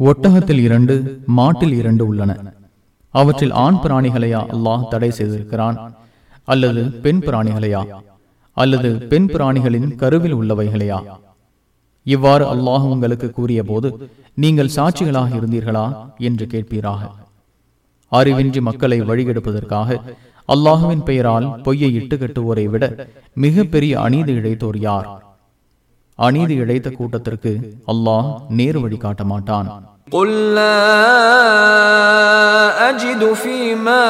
ஒட்டகத்தில் 0.00 0.60
இரண்டு 0.66 0.94
மாட்டில் 1.38 1.72
இரண்டு 1.78 2.04
உள்ளன. 2.10 2.32
அவற்றில் 3.14 3.54
ஆண் 3.64 3.78
பிராணிகளையா 3.84 4.40
அல்லாஹ் 4.54 4.84
தடை 4.92 5.10
செய்திருக்கிறான் 5.18 5.78
அல்லது 6.48 6.82
பெண் 7.04 7.22
பிராணிகளையா 7.26 7.82
அல்லது 8.56 8.90
பெண் 9.10 9.28
பிராணிகளின் 9.32 9.88
கருவில் 10.02 10.36
உள்ளவைகளையா? 10.40 10.98
இவ்வாறு 12.06 12.44
அல்லாஹ் 12.54 12.86
உங்களுக்கு 12.92 13.28
கூறிய 13.30 13.60
போது 13.70 13.88
நீங்கள் 14.44 14.74
சாட்சிகளாக 14.76 15.30
இருந்தீர்களா 15.38 15.86
என்று 16.28 16.46
கேட்பீராக. 16.52 17.02
அறிவின்றி 18.12 18.60
மக்களை 18.68 18.98
வழிகெடுப்பதற்காக 19.08 19.88
அல்லாஹுவின் 20.48 21.06
பெயரால் 21.08 21.46
பொய்யை 21.64 21.90
இட்டு 22.00 22.16
கட்டுவோரை 22.16 22.66
விட 22.74 22.84
மிக 23.44 23.64
பெரிய 23.74 23.94
அநீதி 24.00 24.32
இழைத்தோர் 24.40 24.78
யார்? 24.88 25.08
அநீதி 26.19 26.55
இழைத்த 26.63 26.87
கூட்டத்திற்கு 26.97 27.51
அல்லாஹ் 27.93 28.29
நேரு 28.59 28.79
வழி 28.85 28.99
காட்ட 29.05 29.23
மாட்டான் 29.33 29.69
قل 30.11 30.29
لا 30.55 30.79
أجد 32.89 33.33
فيما 33.35 34.05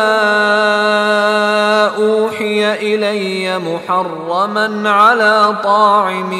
أوحي 1.99 2.59
إلي 2.89 3.59
محرما 3.59 4.67
على 4.91 5.35
طاعم 5.63 6.31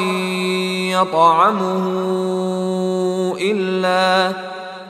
يطعمه 0.94 1.84
إلا 3.50 4.32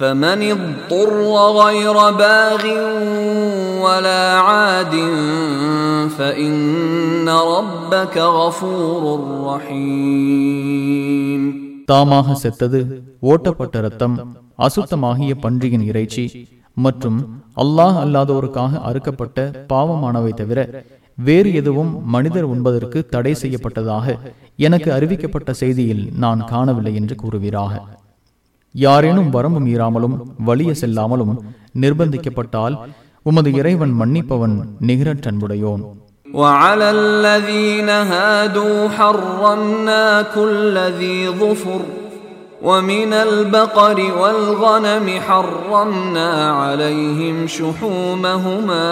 فمن 0.00 0.38
اضطر 0.50 1.10
غير 1.60 1.96
باغ 2.14 2.62
ولا 3.80 4.22
عاد 4.40 4.94
فإن 6.16 7.28
ربك 7.48 8.16
غفور 8.36 9.02
رحيم 9.46 11.42
தாமாக 11.88 12.28
செத்தது 12.34 12.78
ஓட்டப்பட்ட 13.22 13.74
ரத்தம் 13.80 14.14
அசுத்தமாகிய 14.58 15.32
பன்றியின் 15.42 15.84
இறைச்சி 15.86 16.24
மற்றும் 16.76 17.18
அல்லாஹ் 17.56 17.98
அல்லாதோருக்காக 18.04 18.80
அறுக்கப்பட்ட 18.88 19.38
பாவமானவை 19.68 20.32
தவிர 20.34 20.58
வேறு 21.18 21.50
எதுவும் 21.52 21.92
மனிதர் 22.06 22.46
உண்பதற்கு 22.46 22.98
தடை 23.08 23.34
செய்யப்பட்டதாக 23.34 24.06
எனக்கு 24.58 24.88
அறிவிக்கப்பட்ட 24.92 25.50
செய்தியில் 25.60 26.04
நான் 26.16 26.42
காணவில்லை 26.44 26.92
என்று 26.94 27.14
கூறுவீராக 27.22 27.72
யாரேனும் 28.74 29.30
வரம்பு 29.30 29.60
மீறாமலும் 29.66 30.16
வலிய 30.48 30.72
செல்லாமலும் 30.80 31.34
நிர்பந்திக்கப்பட்டால் 31.82 32.74
உமது 33.26 33.50
இறைவன் 33.60 33.94
மன்னிப்பவன் 34.00 34.56
நிகரற்றன்புடையோன் 34.88 35.84
وعلى 36.34 36.88
الذين 37.00 37.88
هادوا 38.12 38.78
حرمنا 38.88 40.04
كل 40.36 40.74
ذي 41.00 41.18
ظفر 41.40 41.80
ومن 42.62 43.10
البقر 43.28 43.98
والغنم 44.20 45.06
حرمنا 45.26 46.30
عليهم 46.52 47.36
شحومهما 47.48 48.88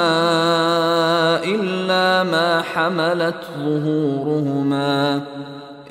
إلا 1.45 2.07
ما 2.25 2.62
حملت 2.62 3.41
ظهورهما 3.59 4.93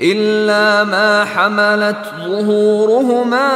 إلا 0.03 0.65
ما 0.85 1.25
حملت 1.25 2.03
ظهورهما 2.19 3.49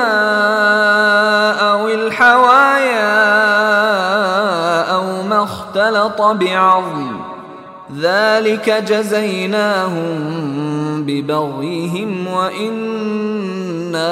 أو 1.62 1.88
الحوايا 1.90 3.18
أو 4.90 5.06
ما 5.24 5.44
اختلط 5.44 6.22
بعظم 6.42 7.12
ذلك 8.02 8.68
جزيناهم 8.84 10.12
ببغيهم 11.04 12.28
وإنا 12.30 14.12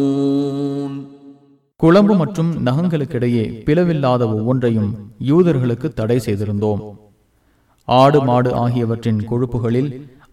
لصادقون 0.00 0.92
குழம்பு 1.80 2.14
மற்றும் 2.14 2.50
நகங்களுக்கிடையே 2.66 3.44
பிளவில்லாத 3.66 4.22
ஒவ்வொன்றையும் 4.34 4.90
யூதர்களுக்கு 5.30 5.88
தடை 5.94 6.18
செய்திருந்தோம் 6.26 6.80
ஆடு 7.88 8.18
மாடு 8.28 8.50
ஆகியவற்றின் 8.62 9.20
கொழுப்புகளில் 9.30 9.88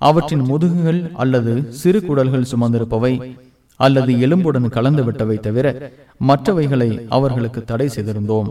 அவற்றின் 0.08 0.44
முதுகுகள் 0.50 1.00
அல்லது 1.22 1.52
சிறு 1.80 2.00
குடல்கள் 2.00 2.50
சுமந்திருப்பவை 2.52 3.14
அல்லது 3.80 4.12
எலும்புடன் 4.26 4.68
கலந்து 4.76 5.02
விட்டவை 5.04 5.36
தவிர 5.40 5.66
மற்றவைகளை 6.28 6.88
அவர்களுக்கு 7.08 7.60
தடை 7.70 7.88
செய்திருந்தோம். 7.96 8.50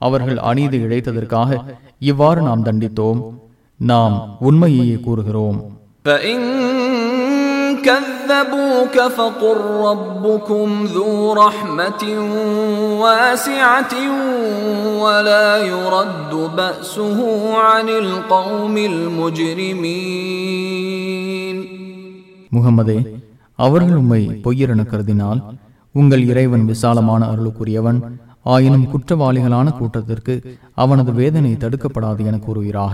அவர்கள் 0.00 0.38
அநீதி 0.50 0.78
இழைத்ததற்காக 0.84 1.60
இவ்வாறு 2.10 2.40
நாம் 2.42 2.64
தண்டித்தோம். 2.64 3.20
நாம் 3.90 4.14
உண்மையையே 4.40 4.96
கூறுகிறோம். 5.00 5.58
كذبوك 7.87 8.95
فقل 9.09 9.57
ربكم 9.81 10.67
ذو 10.87 11.11
رحمة 11.35 12.03
واسعة 13.03 13.93
ولا 15.03 15.47
يرد 15.65 16.33
بأسه 16.57 17.19
عن 17.59 17.87
القوم 18.03 18.75
المجرمين 20.13 21.57
முகமதே 22.51 22.97
அவர்கள் 23.59 23.99
உம்மை 23.99 24.21
பொய்யரென 24.43 24.81
கருதினால் 24.85 25.39
உங்கள் 25.95 26.23
இறைவன் 26.25 26.65
விசாலமான 26.65 27.21
அருளுக்குரியவன் 27.27 27.99
ஆயினும் 28.45 28.87
குற்றவாளிகளான 28.91 29.67
கூட்டத்திற்கு 29.71 30.33
அவனது 30.75 31.11
வேதனை 31.13 31.51
தடுக்கப்படாது 31.55 32.21
என 32.25 32.37
கூறுகிறாக 32.37 32.93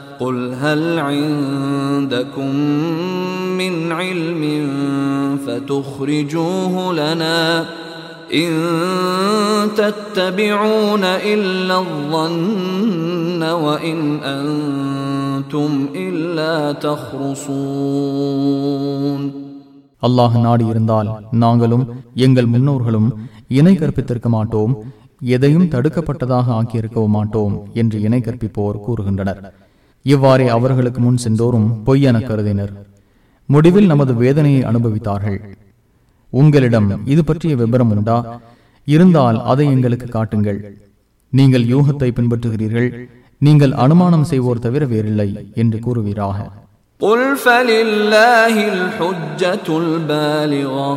قل 0.20 0.36
هل 0.54 0.98
عندكم 1.00 2.50
من 3.58 3.74
علم 3.92 4.42
فتخرجوه 5.46 6.74
لنا 6.94 7.40
إن 8.34 8.50
تتبعون 9.76 11.04
إلا 11.26 11.78
الظن 11.78 13.42
وإن 13.64 13.98
أنتم 14.36 15.70
إلا 15.96 16.54
تخرصون 17.86 19.22
அல்லாஹ் 20.02 20.34
நாடி 20.38 20.64
இருந்தால் 20.66 21.08
நாங்களும் 21.36 21.84
எங்கள் 22.24 22.48
முன்னோர்களும் 22.52 23.08
இணை 23.58 23.74
கற்பித்திருக்க 23.76 24.28
மாட்டோம் 24.34 24.72
எதையும் 25.34 25.70
தடுக்கப்பட்டதாக 25.74 26.46
ஆக்கியிருக்கவும் 26.58 27.14
மாட்டோம் 27.16 27.54
என்று 27.80 27.96
இணை 28.06 28.20
கற்பிப்போர் 28.22 28.82
கூறுகின்றனர் 28.86 29.40
இவ்வாறே 30.06 30.46
அவர்களுக்கு 30.48 31.00
முன் 31.00 31.22
சென்றோரும் 31.24 31.68
பொய்யென 31.86 32.18
கருதினர் 32.20 32.72
முடிவில் 33.48 33.90
நமது 33.92 34.12
வேதனையை 34.14 34.62
அனுபவித்தார்கள் 34.62 35.38
உங்களிடம் 36.32 36.90
இது 37.04 37.22
பற்றிய 37.24 37.54
விபரம் 37.56 37.92
உண்டா 37.92 38.18
இருந்தால் 38.86 39.38
அதை 39.44 39.66
எங்களுக்கு 39.66 40.06
காட்டுங்கள் 40.08 40.60
நீங்கள் 41.32 41.64
யூகத்தை 41.66 42.08
பின்பற்றுகிறீர்கள் 42.10 42.88
நீங்கள் 43.40 43.74
அனுமானம் 43.84 44.28
செய்வோர் 44.30 44.64
தவிர 44.66 44.84
வேறில்லை 44.92 45.28
என்று 45.62 45.80
கூறுவீராக 45.80 46.38
قل 47.00 47.20
فلله 47.36 48.56
الحجة 48.72 49.66
البالغة 49.78 50.90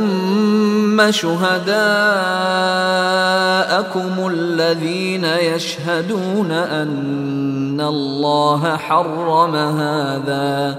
شهداءكم 2.95 4.13
الذين 4.27 5.25
يشهدون 5.45 6.51
أن 6.51 7.79
الله 7.85 8.61
حرم 8.77 9.55
هذا 9.55 10.75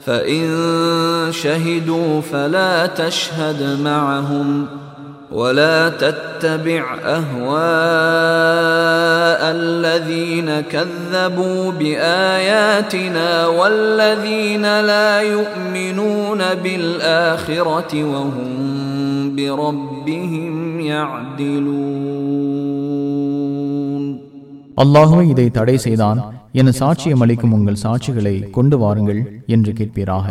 فإن 0.00 0.44
شهدوا 1.32 2.20
فلا 2.22 2.86
تشهد 2.88 3.80
معهم 3.80 4.48
ولا 5.32 5.88
تتبع 6.02 6.84
أهواء 7.18 7.66
الذين 9.52 10.60
كذبوا 10.62 11.72
بآياتنا 11.72 13.46
والذين 13.48 14.62
لا 14.82 15.20
يؤمنون 15.22 16.40
بالآخرة 16.54 17.92
وهم 18.04 18.50
بربهم 19.36 20.54
يعدلون 22.96 24.04
அல்லாஹுவே 24.82 25.24
இதை 25.24 25.44
தடை 25.50 25.76
செய்தான் 25.78 26.18
என 26.52 26.72
சாட்சியம் 26.80 27.22
அளிக்கும் 27.24 27.52
உங்கள் 27.52 27.82
சாட்சிகளை 27.84 28.34
கொண்டு 28.50 28.76
வாருங்கள் 28.78 29.20
என்று 29.46 29.70
கேட்பீராக 29.72 30.26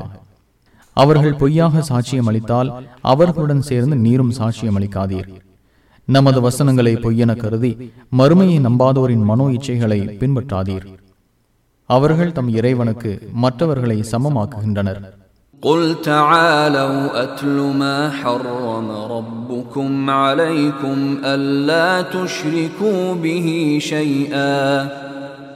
அவர்கள் 0.99 1.39
பொய்யாக 1.39 1.81
சாட்சியம் 1.89 2.29
அளித்தால் 2.31 2.69
அவர்களுடன் 3.11 3.65
சேர்ந்து 3.69 3.95
நீரும் 4.05 4.35
சாட்சியம் 4.39 4.77
அளிக்காதீர் 4.79 5.29
நமது 6.07 6.39
வசனங்களை 6.41 6.93
பொய்யென 7.03 7.31
கருதி 7.35 7.71
மறுமையை 8.13 8.57
நம்பாதோரின் 8.65 9.27
மனோ 9.29 9.47
இச்சைகளை 9.55 9.99
பின்பற்றாதீர் 10.21 10.87
அவர்கள் 11.89 12.35
தம் 12.37 12.51
இறைவனுக்கு 12.59 13.13
மற்றவர்களை 13.43 13.99
சமமாக்குகின்றனர் 14.13 15.01
قل 15.63 15.81
تعالوا 16.03 16.99
أتل 17.23 17.57
ما 17.75 17.97
حرم 18.11 18.87
ربكم 19.15 19.91
عليكم 20.21 20.97
ألا 21.27 21.89
تشركوا 22.07 23.05
به 23.15 23.47
شيئا 23.83 24.53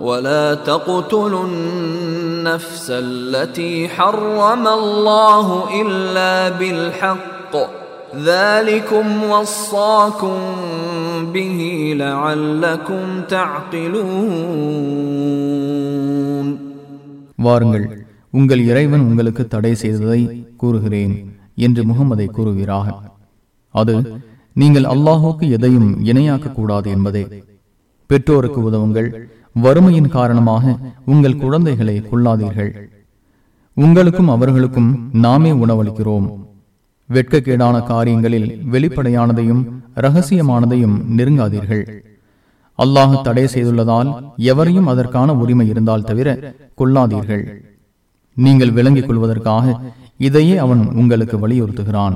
ولا 0.00 0.54
تقتلوا 0.56 1.44
النفس 1.44 2.86
التي 2.90 3.88
حرم 3.88 4.64
الله 4.70 5.46
إلا 5.82 6.34
بالحق 6.50 7.54
ذلكم 8.24 9.06
وصاكم 9.24 10.36
به 11.34 11.58
لعلكم 11.96 13.02
تعقلون 15.74 16.46
வாருங்கள் 17.38 17.86
உங்கள் 18.30 18.62
இறைவன் 18.64 19.06
உங்களுக்கு 19.08 19.42
தடை 19.46 19.72
செய்ததை 19.74 20.20
கூறுகிறேன் 20.56 21.14
என்று 21.56 21.82
முகமதை 21.84 22.26
கூறுவீராக 22.28 22.86
அது 23.74 23.94
நீங்கள் 24.56 24.86
அல்லாஹுக்கு 24.86 25.44
எதையும் 25.50 25.90
இணையாக்க 26.02 26.48
கூடாது 26.50 26.88
என்பதே 26.90 27.24
பெற்றோருக்கு 28.10 28.60
உதவுங்கள் 28.62 29.08
வறுமையின் 29.55 30.09
காரணமாக 30.09 30.77
உங்கள் 31.05 31.37
குழந்தைகளை 31.37 32.01
கொள்ளாதீர்கள். 32.01 32.71
உங்களுக்கும் 33.73 34.29
அவர்களுக்கும் 34.29 35.09
நாமே 35.11 35.51
உணவளிக்கிறோம். 35.51 36.27
வெட்கக்கேடான 37.09 37.83
காரியங்களில் 37.83 38.65
வெளிப்படையானதையும் 38.71 39.61
ரகசியமானதையும் 39.95 40.95
நெருங்காதீர்கள். 41.17 41.83
அல்லாஹ் 42.77 43.21
தடை 43.21 43.43
செய்துள்ளதால் 43.43 44.09
எவரையும் 44.37 44.87
அதற்கான 44.87 45.33
உரிமை 45.33 45.67
இருந்தால் 45.67 46.03
தவிர 46.03 46.53
கொள்ளாதீர்கள். 46.77 47.43
நீங்கள் 48.33 48.71
விளங்கிக் 48.71 49.07
கொள்வதற்காக 49.07 49.79
இதையே 50.17 50.57
அவன் 50.57 50.91
உங்களுக்கு 50.93 51.47
வலியுறுத்துகிறான். 51.47 52.15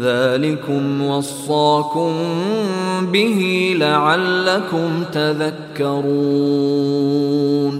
ذلكم 0.00 0.82
وصاكم 1.02 2.10
به 3.06 3.38
لعلكم 3.78 4.88
تذكرون 6.70 7.74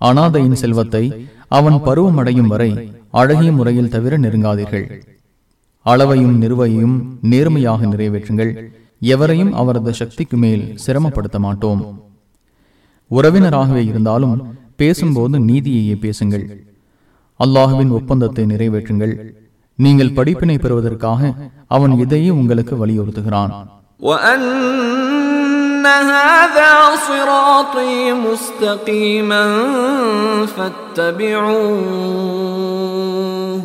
அனாதையின் 0.00 0.60
செல்வத்தை 0.62 1.04
அவன் 1.48 1.76
பருவமடையும் 1.86 2.50
வரை 2.52 2.70
அழகிய 3.12 3.50
முறையில் 3.52 3.92
தவிர 3.94 4.12
நெருங்காதீர்கள் 4.18 4.86
அளவையும் 5.86 6.36
நிறுவையும் 6.42 6.96
நேர்மையாக 7.30 7.80
நிறைவேற்றுங்கள் 7.86 8.52
எவரையும் 9.02 9.52
அவரது 9.52 9.92
சக்திக்கு 9.92 10.36
மேல் 10.36 10.64
சிரமப்படுத்த 10.84 11.38
மாட்டோம் 11.38 11.80
உறவினராகவே 13.10 13.82
இருந்தாலும் 13.84 14.36
பேசும்போது 14.76 15.38
நீதியையே 15.48 15.96
பேசுங்கள் 15.98 16.44
அல்லாஹுவின் 17.40 17.92
ஒப்பந்தத்தை 17.92 18.44
நிறைவேற்றுங்கள் 18.52 19.14
நீங்கள் 19.78 20.14
படிப்பினை 20.14 20.56
பெறுவதற்காக 20.58 21.20
அவன் 21.68 21.94
இதையே 22.04 22.30
உங்களுக்கு 22.40 22.74
வலியுறுத்துகிறான் 22.82 23.52
وأن 24.10 25.86
هذا 26.12 26.72
صراطي 27.08 27.94
مستقيما 28.24 29.44
فاتبعوه 31.92 33.60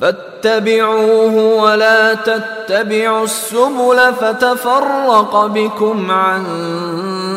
فاتبعوه 0.00 1.34
ولا 1.62 2.14
تتبعوا 2.14 3.24
السبل 3.24 3.98
فتفرق 4.14 5.46
بكم 5.48 6.10
عن 6.12 6.42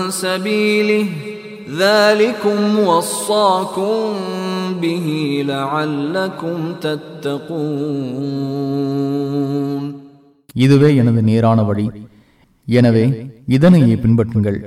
سبيله 0.09 1.05
ذلكم 1.77 2.59
وصاكم 2.79 4.09
به 4.81 5.07
لعلكم 5.45 6.57
تتقون 8.86 9.84
இதுவே 10.55 10.89
எனது 11.01 11.21
நேரான 11.23 11.59
வழி 11.63 11.86
எனவே 12.67 13.05
இதனையே 13.47 13.95
பின்பற்றுங்கள் 13.95 14.59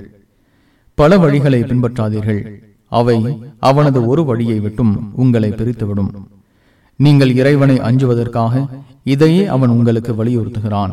பல 0.98 1.10
வழிகளை 1.18 1.60
பின்பற்றாதீர்கள் 1.62 2.40
அவை 2.92 3.16
அவனது 3.60 3.98
ஒரு 4.06 4.22
வழியை 4.24 4.58
விட்டும் 4.60 4.92
உங்களை 5.16 5.50
பிரித்துவிடும் 5.52 6.10
நீங்கள் 7.00 7.32
இறைவனை 7.34 7.76
அஞ்சுவதற்காக 7.80 8.52
இதையே 9.06 9.44
அவன் 9.46 9.74
உங்களுக்கு 9.76 10.12
வலியுறுத்துகிறான் 10.14 10.92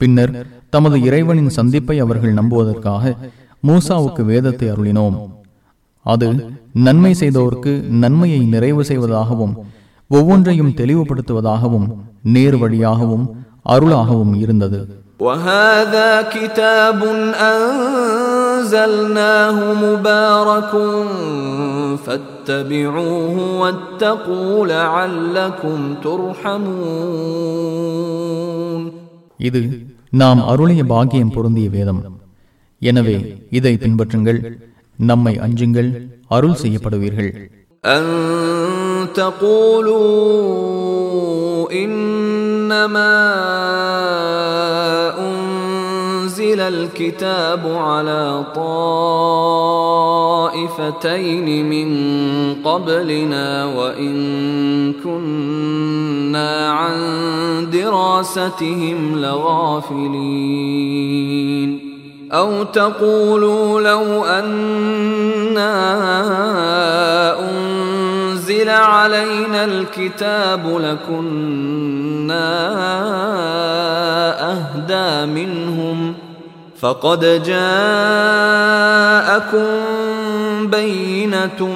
பின்னர் 0.00 0.46
தமது 0.70 1.00
இறைவனின் 1.00 1.50
சந்திப்பை 1.50 2.00
அவர்கள் 2.00 2.32
நம்புவதற்காக 2.32 3.16
மூசாவுக்கு 3.62 4.24
வேதத்தை 4.24 4.70
அருளினோம் 4.70 5.34
அது 6.06 6.54
நன்மை 6.86 7.14
செய்தோருக்கு 7.20 7.84
நன்மையை 8.02 8.46
நிறைவு 8.46 8.84
செய்வதாகவும் 8.84 9.56
ஒவ்வொன்றையும் 10.10 10.74
தெளிவுபடுத்துவதாகவும் 10.80 12.04
நேர் 12.34 12.56
வழியாகவும் 12.56 13.44
அருளாகவும் 13.74 14.34
இருந்தது 14.42 15.04
وهذا 15.20 16.10
كتاب 16.34 17.00
أنزلناه 18.64 19.58
مبارك 19.84 20.72
فاتبعوه 22.04 23.36
واتقوا 23.60 24.66
لعلكم 24.68 25.94
ترحمون 26.04 27.44
இது 29.40 29.60
நாம் 30.12 30.40
அருளிய 30.44 30.82
பாக்கியம் 30.84 31.34
பொருந்திய 31.36 31.68
வேதம் 31.70 32.00
எனவே 32.82 33.16
இதை 33.50 33.74
பின்பற்றுங்கள் 33.76 34.40
நம்மை 34.98 35.34
அஞ்சுங்கள் 35.46 35.90
அருள் 36.30 36.60
செய்யப்படுவீர்கள் 36.62 37.32
أن 37.84 38.04
تقولوا 39.14 40.10
إنما 41.84 43.14
أنزل 45.20 46.60
الكتاب 46.74 47.62
على 47.84 48.22
طائفتين 50.54 51.46
من 51.66 51.88
قبلنا 52.64 53.46
وإن 53.68 54.14
كنا 54.94 55.57
عن 56.35 57.69
دراستهم 57.71 59.21
لغافلين. 59.21 60.69
أو 62.31 62.63
تقولوا 62.63 63.81
لو 63.81 64.25
أنا 64.25 65.69
أنزل 67.39 68.69
علينا 68.69 69.65
الكتاب 69.65 70.77
لكنا 70.79 72.49
أهدى 74.51 75.25
منهم 75.31 76.13
فقد 76.79 77.43
جاءكم 77.45 77.69
بينة 80.67 81.75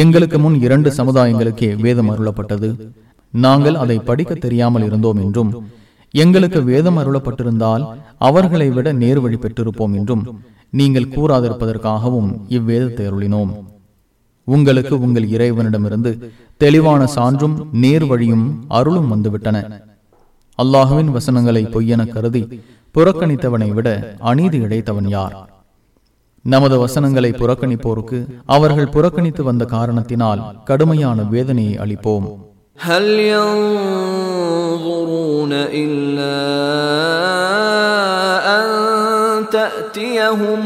எங்களுக்கு 0.00 0.36
முன் 0.38 0.56
இரண்டு 0.66 0.90
சமுதாயங்களுக்கே 0.98 1.70
வேதம் 1.84 2.10
அருளப்பட்டது. 2.12 2.68
நாங்கள் 3.34 3.76
அதை 3.82 3.96
படிக்க 4.08 4.32
தெரியாமல் 4.34 4.84
இருந்தோம் 4.88 5.20
என்றும் 5.24 5.50
எங்களுக்கு 6.14 6.60
வேதம் 6.70 6.98
அருளப்பட்டிருந்தால் 7.02 7.84
அவர்களை 8.28 8.68
விட 8.76 8.88
நேர்வழி 9.02 9.38
பெற்றிருப்போம் 9.40 9.94
என்றும் 10.00 10.24
நீங்கள் 10.78 11.12
கூறாதிருப்பதற்காகவும் 11.14 12.30
இவ்வேதத்தை 12.56 13.04
அருளினோம். 13.06 13.52
உங்களுக்கு 14.48 14.94
உங்கள் 15.06 15.26
இறைவனிடமிருந்து 15.34 16.12
தெளிவான 16.60 17.02
சான்றும் 17.16 17.56
நேர் 17.84 18.06
வழியும் 18.10 18.46
அருளும் 18.78 19.10
வந்துவிட்டன. 19.12 19.58
அல்லாஹுவின் 20.58 21.10
வசனங்களை 21.16 21.62
பொய்யென 21.74 22.02
கருதி 22.14 22.42
புறக்கணித்தவனை 22.94 23.68
விட 23.76 23.88
அநீதி 24.30 24.58
இழைத்தவன் 24.66 25.08
யார்? 25.16 25.36
நமது 26.45 26.75
வசனங்களை 26.79 27.31
புறக்கணிப்போருக்கு 27.31 28.19
அவர்கள் 28.45 28.89
புறக்கணித்து 28.89 29.43
வந்த 29.43 29.63
காரணத்தினால் 29.75 30.41
கடுமையான 30.63 31.19
வேதனையை 31.35 31.75
அளிப்போம் 31.85 32.27
هل 32.79 33.05
ينظرون 34.17 35.51
إلا 35.83 36.37
أن 38.57 38.65
تأتيهم 39.49 40.63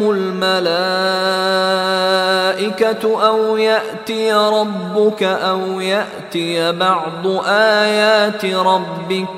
الملائكة 1.71 3.03
أو 3.27 3.57
يأتي 3.57 4.33
ربك 4.33 5.23
أو 5.23 5.61
يأتي 5.93 6.71
بعض 6.73 7.27
آيات 7.81 8.45
ربك 8.45 9.37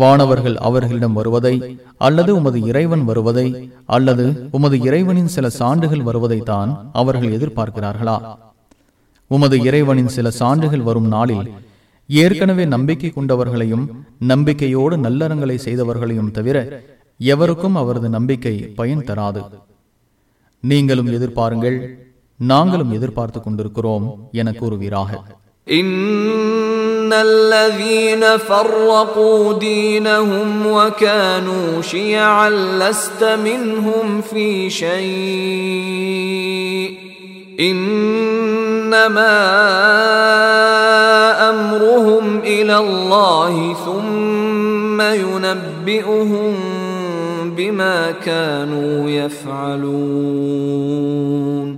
வானவர்கள் 0.00 0.56
அவர்களிடம் 0.68 1.16
வருவதை 1.18 1.54
அல்லது 2.06 2.30
உமது 2.36 2.58
இறைவன் 2.70 3.04
வருவதை 3.04 3.46
அல்லது 3.96 4.24
உமது 4.50 4.76
இறைவனின் 4.78 5.30
சில 5.34 5.48
சான்றுகள் 5.60 6.02
வருவதை 6.02 6.38
தான் 6.50 6.70
அவர்கள் 6.92 7.34
எதிர்பார்க்கிறார்களா? 7.36 8.16
உமது 9.30 9.58
இறைவனின் 9.68 10.10
சில 10.16 10.30
சான்றுகள் 10.30 10.86
வரும் 10.88 11.06
நாளில் 11.06 11.52
ஏற்கனவே 12.08 12.64
நம்பிக்கை 12.64 13.10
கொண்டவர்களையும் 13.10 13.84
நம்பிக்கையோடு 14.28 14.96
நல்லறங்களை 14.96 15.56
செய்தவர்களையும் 15.66 16.30
தவிர 16.30 16.56
எவருக்கும் 17.20 17.74
அவரது 17.74 18.08
நம்பிக்கை 18.08 18.54
பயன் 18.78 19.04
தராது. 19.04 19.42
நீங்களும் 20.62 21.12
எதிர்பாருங்கள் 21.16 21.78
நாங்களும் 22.40 22.92
எதிர்பார்த்து 22.92 23.40
கொண்டிருக்கிறோம் 23.42 24.06
என 24.32 24.50
கூறுவீராக. 24.50 25.10
إن 25.67 27.13
الذين 27.13 28.37
فرقوا 28.37 29.53
دينهم 29.53 30.67
وكانوا 30.67 31.81
شيعا 31.81 32.49
لست 32.49 33.23
منهم 33.23 34.21
في 34.21 34.69
شيء 34.69 34.99
إنما 37.59 39.39
أمرهم 41.49 42.39
إلى 42.39 42.77
الله 42.77 43.73
ثم 43.85 45.01
ينبئهم 45.01 46.55
بما 47.57 48.11
كانوا 48.11 49.09
يفعلون 49.19 51.69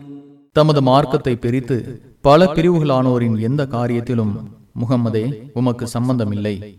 தமது 0.58 0.80
மார்க்கத்தை 0.82 1.34
பிரித்து 1.44 1.78
பல 2.26 2.52
பிரிவுகளானோரின் 2.56 3.42
எந்த 3.42 3.68
காரியத்திலும் 3.72 4.52
முகம்மதே 4.82 5.52
உமக்கு 5.60 5.88
சம்பந்தமில்லை 5.88 6.76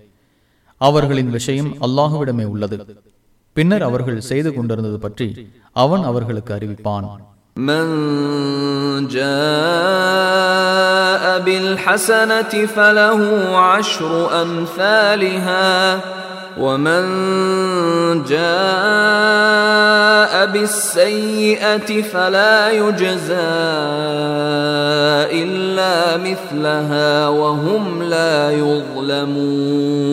அவர்களின் 0.80 1.30
விஷயம் 1.30 1.86
அல்லாஹுவிடமே 1.86 2.44
உள்ளது 2.44 2.78
பின்னர் 3.56 3.82
அவர்கள் 3.82 4.26
செய்து 4.30 4.52
கொண்டிருந்தது 4.52 4.98
பற்றி 4.98 5.50
அவன் 5.76 6.04
அவர்களுக்கு 6.04 6.58
அறிவிப்பான் 6.58 7.06
من 7.68 9.08
جاء 9.08 11.40
بالحسنة 11.40 12.66
فله 12.66 13.20
عشر 13.68 14.42
أمثالها 14.42 16.00
ومن 16.58 17.02
جاء 18.32 20.32
بالسيئه 20.46 22.02
فلا 22.02 22.70
يجزى 22.72 23.58
الا 25.34 26.18
مثلها 26.18 27.28
وهم 27.30 28.02
لا 28.04 28.52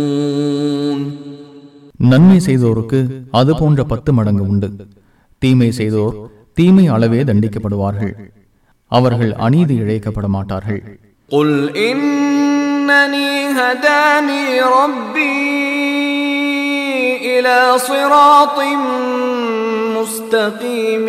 يظلمون 0.09 0.99
நன்மை 2.11 2.37
செய்தோருக்கு 2.45 2.99
அது 3.39 3.51
போன்ற 3.59 3.79
பத்து 3.91 4.11
மடங்கு 4.17 4.43
உண்டு 4.51 4.67
தீமை 5.41 5.69
செய்தோர் 5.79 6.15
தீமை 6.57 6.85
அளவே 6.95 7.19
தண்டிக்கப்படுவார்கள் 7.29 8.13
அவர்கள் 8.91 9.33
அநீதி 9.45 9.75
இழைக்கப்பட 9.83 10.27
மாட்டார்கள் 10.37 10.81
قل 11.31 11.49
إنني 11.89 13.29
هداني 13.57 14.43
ربي 14.71 15.39
إلى 17.33 17.57
صراط 17.79 18.57
مستقيم 19.97 21.05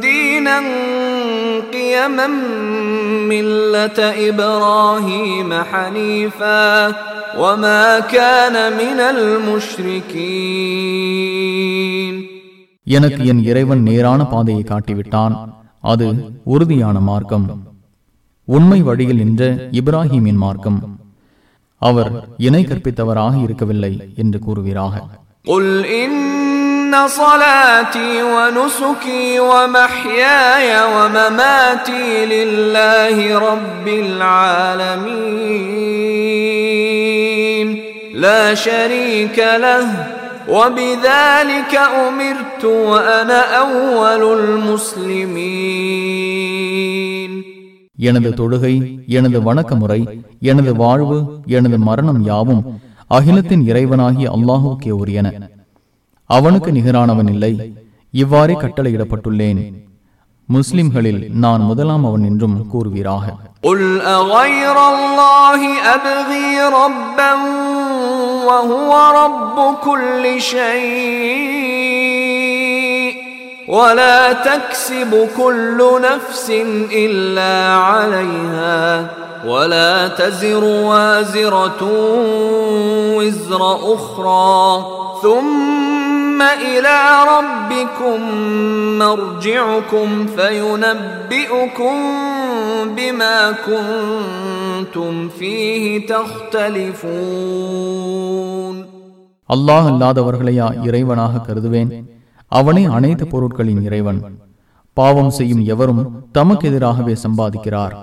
دينا 0.00 0.58
قيما 1.72 2.26
ملة 3.28 3.98
إبراهيم 4.28 5.50
حنيفا 5.64 6.68
وما 7.36 7.84
كان 8.08 8.54
من 8.72 8.98
المشركين 11.14 12.14
எனக்கு 12.86 13.20
என் 13.24 13.42
இறைவன் 13.44 13.82
நேரான 13.82 14.20
பாதையை 14.24 14.64
காட்டிவிட்டான் 14.64 15.34
அது 15.84 16.06
உறுதியான 16.44 16.96
மார்க்கம் 17.00 17.46
உண்மை 18.48 18.78
வழியில் 18.82 19.20
நின்ற 19.20 19.42
இப்ராஹீமின் 19.72 20.36
மார்க்கம் 20.36 20.78
அவர் 21.82 22.10
இணை 22.38 22.62
கற்பித்தவராக 22.64 23.34
இருக்கவில்லை 23.46 23.92
என்று 24.22 24.38
கூறுவீராக 24.46 24.94
قل 25.44 25.66
إن 26.02 26.14
صلاتي 27.20 28.12
ونسكي 28.24 29.26
ومحياي 29.50 30.70
ومماتي 30.94 32.06
لله 32.26 33.16
رب 33.40 33.86
العالمين 36.74 37.68
لا 38.14 38.54
شريك 38.56 39.38
له 39.56 39.86
وبذلك 40.48 41.72
أمرت 42.06 42.62
وأنا 42.64 43.40
أول 43.60 44.22
المسلمين 46.04 47.32
எனது 47.98 48.30
தொழுகை 48.38 48.74
எனது 49.16 49.38
வணக்க 49.46 49.72
முறை 49.76 50.00
எனது 50.50 50.72
வாழ்வு 50.80 51.18
எனது 51.56 51.76
மரணம் 51.88 52.20
யாவும் 52.30 52.62
அகிலத்தின் 53.10 53.64
இறைவனாகிய 53.70 54.28
அல்லாஹுக்கே 54.36 54.92
உரியன 55.00 55.28
அவனுக்கு 56.30 56.70
நிகரானவன் 56.76 57.30
இல்லை 57.34 57.52
இவ்வாறே 58.14 58.54
கட்டளையிடப்பட்டுள்ளேன் 58.56 59.60
முஸ்லிம்களில் 60.48 61.20
நான் 61.42 61.62
முதலாம் 61.68 62.06
அவன் 62.08 62.26
என்றும் 62.30 62.58
கூறுவீராக 62.72 63.26
قل 63.64 63.80
أغير 64.18 64.76
الله 64.92 65.60
أبغي 65.94 66.50
ربا 66.78 67.32
وهو 68.48 68.90
رب 69.20 69.56
كل 69.80 70.24
شيء 70.54 72.37
ولا 73.68 74.32
تكسب 74.32 75.28
كل 75.36 75.78
نفس 76.02 76.46
إلا 76.92 77.74
عليها 77.76 79.06
ولا 79.46 80.08
تزر 80.08 80.64
وازرة 80.64 81.82
وزر 83.16 83.62
أخرى 83.94 84.84
ثم 85.22 86.42
إلى 86.42 86.98
ربكم 87.28 88.20
مرجعكم 88.98 90.26
فينبئكم 90.26 91.96
بما 92.96 93.52
كنتم 93.66 95.28
فيه 95.28 96.06
تختلفون 96.06 97.64
அல்லாஹ் 99.48 99.86
அல்லாதவர்களையா 99.90 100.66
இறைவனாக 100.86 101.40
கருதுவேன் 101.46 101.90
அவனே 102.51 102.83
அனைத்து 102.97 103.27
பொருட்களின் 103.27 103.81
இறைவன். 103.83 104.21
பாவம் 104.97 105.29
செய்யும் 105.29 105.63
எவரும் 105.65 106.01
தமக்கு 106.31 106.67
எதிராகவே 106.69 107.15
சம்பாதிக்கிறார். 107.23 107.93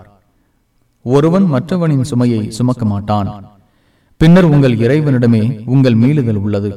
ஒருவன் 1.05 1.47
மற்றவனின் 1.55 2.07
சுமையை 2.11 2.51
சுமக்க 2.51 2.84
மாட்டான். 2.84 3.30
பின்னர் 4.20 4.44
உங்கள் 4.44 4.76
இறைவனிடமே 4.76 5.42
உங்கள் 5.66 5.94
மீளுதல் 5.94 6.40
உள்ளது. 6.44 6.70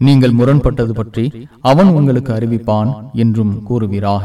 நீங்கள் 0.00 0.34
முரண்பட்டது 0.34 0.90
பற்றி 0.90 1.24
அவன் 1.60 1.88
உங்களுக்கு 1.88 2.32
அறிவிப்பான் 2.32 2.90
என்றும் 3.12 3.54
கூறுவீராக. 3.68 4.24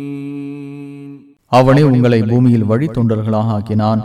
அவனே 1.59 1.83
உங்களை 1.93 2.19
பூமியில் 2.31 2.69
வழித்தொண்டர்களாக 2.71 3.49
ஆக்கினான். 3.55 4.01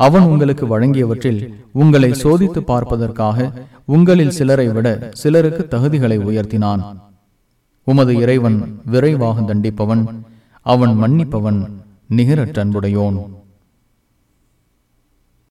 அவன் 0.00 0.24
உங்களுக்கு 0.32 0.64
வழங்கியவற்றில் 0.72 1.40
உங்களை 1.72 2.10
சோதித்து 2.22 2.60
பார்ப்பதற்காக 2.70 3.48
உங்களில் 3.94 4.36
சிலரை 4.38 4.66
விட 4.76 4.88
சிலருக்கு 5.22 5.62
தகுதிகளை 5.70 6.18
உயர்த்தினான். 6.28 6.82
உமது 7.86 8.12
இறைவன் 8.22 8.58
விரைவாக 8.92 9.40
தண்டிப்பவன் 9.40 10.02
அவன் 10.66 10.94
மன்னிப்பவன் 11.02 11.60
நிகரற்றன்புடையோன். 12.16 13.18